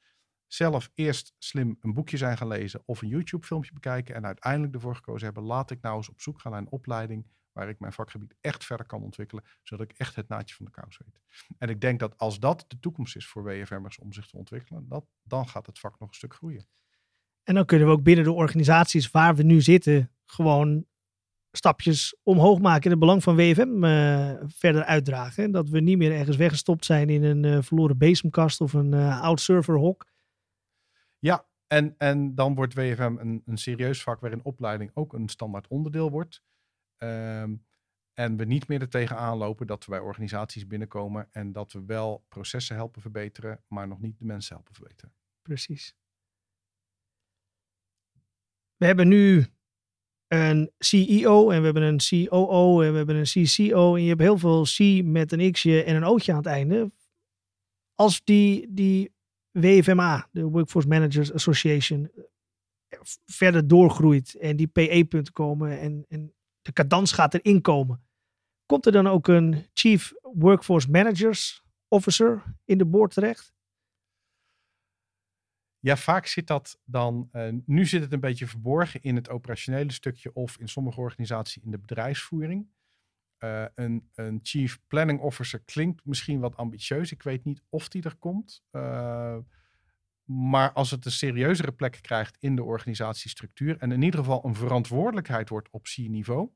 Zelf 0.46 0.90
eerst 0.94 1.34
slim 1.38 1.76
een 1.80 1.94
boekje 1.94 2.16
zijn 2.16 2.36
gaan 2.36 2.48
lezen 2.48 2.82
of 2.84 3.02
een 3.02 3.08
YouTube 3.08 3.46
filmpje 3.46 3.72
bekijken 3.72 4.14
en 4.14 4.26
uiteindelijk 4.26 4.74
ervoor 4.74 4.94
gekozen 4.94 5.24
hebben, 5.24 5.42
laat 5.42 5.70
ik 5.70 5.80
nou 5.80 5.96
eens 5.96 6.08
op 6.08 6.20
zoek 6.20 6.40
gaan 6.40 6.52
naar 6.52 6.60
een 6.60 6.70
opleiding 6.70 7.26
waar 7.52 7.68
ik 7.68 7.78
mijn 7.78 7.92
vakgebied 7.92 8.34
echt 8.40 8.64
verder 8.64 8.86
kan 8.86 9.02
ontwikkelen, 9.02 9.44
zodat 9.62 9.90
ik 9.90 9.98
echt 9.98 10.16
het 10.16 10.28
naadje 10.28 10.54
van 10.54 10.64
de 10.64 10.70
kous 10.70 10.98
weet. 11.04 11.20
En 11.58 11.68
ik 11.68 11.80
denk 11.80 12.00
dat 12.00 12.18
als 12.18 12.38
dat 12.38 12.64
de 12.68 12.78
toekomst 12.78 13.16
is 13.16 13.26
voor 13.26 13.42
WFM'ers 13.42 13.98
om 13.98 14.12
zich 14.12 14.26
te 14.26 14.36
ontwikkelen, 14.36 14.88
dat, 14.88 15.04
dan 15.22 15.48
gaat 15.48 15.66
het 15.66 15.78
vak 15.78 15.98
nog 15.98 16.08
een 16.08 16.14
stuk 16.14 16.34
groeien. 16.34 16.68
En 17.50 17.56
dan 17.56 17.64
kunnen 17.64 17.86
we 17.86 17.92
ook 17.92 18.02
binnen 18.02 18.24
de 18.24 18.32
organisaties 18.32 19.10
waar 19.10 19.34
we 19.34 19.42
nu 19.42 19.60
zitten, 19.60 20.10
gewoon 20.24 20.86
stapjes 21.52 22.16
omhoog 22.22 22.58
maken 22.58 22.84
in 22.84 22.90
het 22.90 22.98
belang 22.98 23.22
van 23.22 23.36
WFM 23.36 23.84
eh, 23.84 24.34
verder 24.46 24.84
uitdragen. 24.84 25.44
En 25.44 25.50
dat 25.50 25.68
we 25.68 25.80
niet 25.80 25.98
meer 25.98 26.12
ergens 26.12 26.36
weggestopt 26.36 26.84
zijn 26.84 27.08
in 27.08 27.22
een 27.22 27.44
eh, 27.44 27.62
verloren 27.62 27.98
bezemkast 27.98 28.60
of 28.60 28.72
een 28.72 28.94
eh, 28.94 29.20
oud 29.20 29.40
serverhok. 29.40 30.06
En, 31.66 31.94
en 31.98 32.34
dan 32.34 32.54
wordt 32.54 32.74
WFM 32.74 33.16
een, 33.18 33.42
een 33.46 33.58
serieus 33.58 34.02
vak 34.02 34.20
waarin 34.20 34.44
opleiding 34.44 34.90
ook 34.94 35.12
een 35.12 35.28
standaard 35.28 35.68
onderdeel 35.68 36.10
wordt. 36.10 36.42
Ehm, 36.96 37.54
en 38.14 38.36
we 38.36 38.44
niet 38.44 38.68
meer 38.68 38.80
er 38.80 38.88
tegenaan 38.88 39.36
lopen 39.36 39.66
dat 39.66 39.84
we 39.84 39.90
bij 39.90 40.00
organisaties 40.00 40.66
binnenkomen 40.66 41.28
en 41.30 41.52
dat 41.52 41.72
we 41.72 41.84
wel 41.84 42.24
processen 42.28 42.76
helpen 42.76 43.00
verbeteren, 43.00 43.62
maar 43.68 43.88
nog 43.88 44.00
niet 44.00 44.18
de 44.18 44.24
mensen 44.24 44.54
helpen 44.54 44.74
verbeteren. 44.74 45.14
Precies. 45.42 45.99
We 48.80 48.86
hebben 48.86 49.08
nu 49.08 49.46
een 50.26 50.70
CEO 50.78 51.50
en 51.50 51.58
we 51.58 51.64
hebben 51.64 51.82
een 51.82 51.98
COO 52.28 52.80
en 52.80 52.90
we 52.90 52.96
hebben 52.96 53.16
een 53.16 53.24
CCO 53.24 53.94
en 53.94 54.02
je 54.02 54.08
hebt 54.08 54.20
heel 54.20 54.38
veel 54.38 54.62
C 54.62 55.04
met 55.04 55.32
een 55.32 55.52
X'je 55.52 55.82
en 55.82 55.96
een 55.96 56.04
O'tje 56.04 56.32
aan 56.32 56.38
het 56.38 56.46
einde. 56.46 56.92
Als 57.94 58.24
die, 58.24 58.66
die 58.70 59.12
WFMA, 59.50 60.28
de 60.32 60.42
Workforce 60.42 60.88
Managers 60.88 61.32
Association, 61.32 62.10
verder 63.26 63.68
doorgroeit 63.68 64.34
en 64.34 64.56
die 64.56 64.66
PE-punten 64.66 65.32
komen 65.32 65.78
en, 65.78 66.04
en 66.08 66.34
de 66.60 66.72
cadans 66.72 67.12
gaat 67.12 67.34
erin 67.34 67.60
komen, 67.60 68.02
komt 68.66 68.86
er 68.86 68.92
dan 68.92 69.06
ook 69.06 69.28
een 69.28 69.66
Chief 69.72 70.12
Workforce 70.20 70.90
Managers 70.90 71.62
Officer 71.88 72.42
in 72.64 72.78
de 72.78 72.86
board 72.86 73.12
terecht? 73.12 73.52
Ja, 75.80 75.96
vaak 75.96 76.26
zit 76.26 76.46
dat 76.46 76.80
dan. 76.84 77.28
Uh, 77.32 77.48
nu 77.66 77.86
zit 77.86 78.02
het 78.02 78.12
een 78.12 78.20
beetje 78.20 78.46
verborgen 78.46 79.02
in 79.02 79.16
het 79.16 79.28
operationele 79.28 79.92
stukje 79.92 80.32
of 80.32 80.58
in 80.58 80.68
sommige 80.68 81.00
organisaties 81.00 81.62
in 81.62 81.70
de 81.70 81.78
bedrijfsvoering. 81.78 82.68
Uh, 83.38 83.64
een, 83.74 84.10
een, 84.14 84.40
Chief 84.42 84.78
Planning 84.86 85.20
Officer 85.20 85.60
klinkt 85.64 86.04
misschien 86.04 86.40
wat 86.40 86.56
ambitieus. 86.56 87.12
Ik 87.12 87.22
weet 87.22 87.44
niet 87.44 87.62
of 87.68 87.88
die 87.88 88.02
er 88.02 88.16
komt. 88.16 88.62
Uh, 88.72 89.38
maar 90.24 90.72
als 90.72 90.90
het 90.90 91.04
een 91.04 91.10
serieuzere 91.10 91.72
plek 91.72 91.98
krijgt 92.00 92.36
in 92.40 92.56
de 92.56 92.62
organisatiestructuur 92.62 93.78
en 93.78 93.92
in 93.92 94.02
ieder 94.02 94.20
geval 94.20 94.44
een 94.44 94.54
verantwoordelijkheid 94.54 95.48
wordt 95.48 95.68
op 95.70 95.82
C-niveau. 95.82 96.50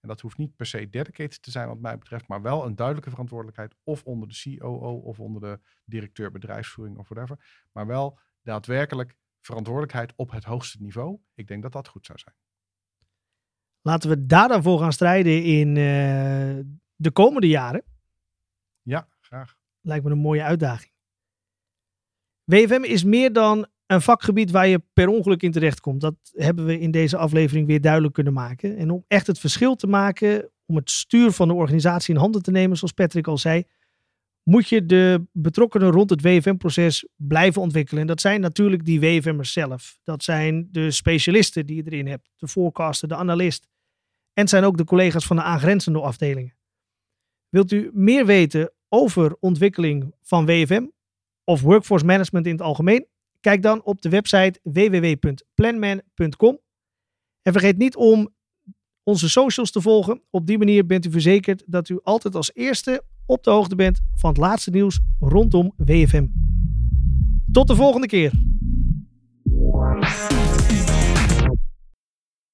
En 0.00 0.08
dat 0.08 0.20
hoeft 0.20 0.38
niet 0.38 0.56
per 0.56 0.66
se 0.66 0.88
dedicated 0.90 1.42
te 1.42 1.50
zijn 1.50 1.68
wat 1.68 1.80
mij 1.80 1.98
betreft, 1.98 2.28
maar 2.28 2.42
wel 2.42 2.66
een 2.66 2.76
duidelijke 2.76 3.10
verantwoordelijkheid 3.10 3.74
of 3.84 4.02
onder 4.02 4.28
de 4.28 4.56
COO 4.58 4.96
of 4.96 5.20
onder 5.20 5.40
de 5.40 5.60
directeur 5.84 6.30
bedrijfsvoering 6.30 6.98
of 6.98 7.08
whatever. 7.08 7.66
Maar 7.72 7.86
wel 7.86 8.18
daadwerkelijk 8.44 9.16
verantwoordelijkheid 9.40 10.12
op 10.16 10.30
het 10.30 10.44
hoogste 10.44 10.82
niveau. 10.82 11.18
Ik 11.34 11.46
denk 11.46 11.62
dat 11.62 11.72
dat 11.72 11.88
goed 11.88 12.06
zou 12.06 12.18
zijn. 12.18 12.34
Laten 13.82 14.10
we 14.10 14.26
daar 14.26 14.48
dan 14.48 14.62
voor 14.62 14.78
gaan 14.78 14.92
strijden 14.92 15.42
in 15.42 15.68
uh, 15.68 16.64
de 16.94 17.10
komende 17.12 17.48
jaren. 17.48 17.84
Ja, 18.82 19.08
graag. 19.20 19.56
Lijkt 19.80 20.04
me 20.04 20.10
een 20.10 20.18
mooie 20.18 20.42
uitdaging. 20.42 20.92
WFM 22.44 22.82
is 22.82 23.04
meer 23.04 23.32
dan 23.32 23.66
een 23.86 24.00
vakgebied 24.02 24.50
waar 24.50 24.66
je 24.66 24.82
per 24.92 25.08
ongeluk 25.08 25.42
in 25.42 25.52
terecht 25.52 25.80
komt. 25.80 26.00
Dat 26.00 26.14
hebben 26.32 26.64
we 26.64 26.78
in 26.78 26.90
deze 26.90 27.16
aflevering 27.16 27.66
weer 27.66 27.80
duidelijk 27.80 28.14
kunnen 28.14 28.32
maken. 28.32 28.76
En 28.76 28.90
om 28.90 29.04
echt 29.08 29.26
het 29.26 29.38
verschil 29.38 29.74
te 29.74 29.86
maken, 29.86 30.50
om 30.66 30.76
het 30.76 30.90
stuur 30.90 31.32
van 31.32 31.48
de 31.48 31.54
organisatie 31.54 32.14
in 32.14 32.20
handen 32.20 32.42
te 32.42 32.50
nemen, 32.50 32.76
zoals 32.76 32.92
Patrick 32.92 33.26
al 33.26 33.38
zei, 33.38 33.64
moet 34.44 34.68
je 34.68 34.86
de 34.86 35.26
betrokkenen 35.32 35.90
rond 35.90 36.10
het 36.10 36.22
WFM-proces 36.22 37.08
blijven 37.16 37.62
ontwikkelen. 37.62 38.00
En 38.00 38.06
dat 38.06 38.20
zijn 38.20 38.40
natuurlijk 38.40 38.84
die 38.84 39.00
WFM'ers 39.00 39.52
zelf. 39.52 39.98
Dat 40.02 40.24
zijn 40.24 40.68
de 40.70 40.90
specialisten 40.90 41.66
die 41.66 41.76
je 41.76 41.82
erin 41.84 42.06
hebt, 42.06 42.30
de 42.36 42.48
forecaster, 42.48 43.08
de 43.08 43.16
analist. 43.16 43.68
En 44.32 44.42
het 44.42 44.50
zijn 44.50 44.64
ook 44.64 44.76
de 44.76 44.84
collega's 44.84 45.26
van 45.26 45.36
de 45.36 45.42
aangrenzende 45.42 46.00
afdelingen. 46.00 46.56
Wilt 47.48 47.72
u 47.72 47.90
meer 47.92 48.26
weten 48.26 48.72
over 48.88 49.36
ontwikkeling 49.40 50.14
van 50.22 50.46
WFM 50.46 50.86
of 51.44 51.60
workforce 51.60 52.04
management 52.04 52.46
in 52.46 52.52
het 52.52 52.62
algemeen? 52.62 53.06
Kijk 53.40 53.62
dan 53.62 53.82
op 53.82 54.02
de 54.02 54.08
website 54.08 54.60
www.planman.com. 54.62 56.60
En 57.42 57.52
vergeet 57.52 57.76
niet 57.76 57.96
om 57.96 58.34
onze 59.02 59.30
socials 59.30 59.70
te 59.70 59.80
volgen. 59.80 60.22
Op 60.30 60.46
die 60.46 60.58
manier 60.58 60.86
bent 60.86 61.06
u 61.06 61.10
verzekerd 61.10 61.62
dat 61.66 61.88
u 61.88 61.98
altijd 62.02 62.34
als 62.34 62.54
eerste 62.54 63.04
op 63.26 63.44
de 63.44 63.50
hoogte 63.50 63.74
bent 63.74 64.00
van 64.14 64.30
het 64.30 64.38
laatste 64.38 64.70
nieuws 64.70 65.00
rondom 65.20 65.72
WFM. 65.76 66.26
Tot 67.52 67.66
de 67.66 67.74
volgende 67.74 68.06
keer. 68.06 68.32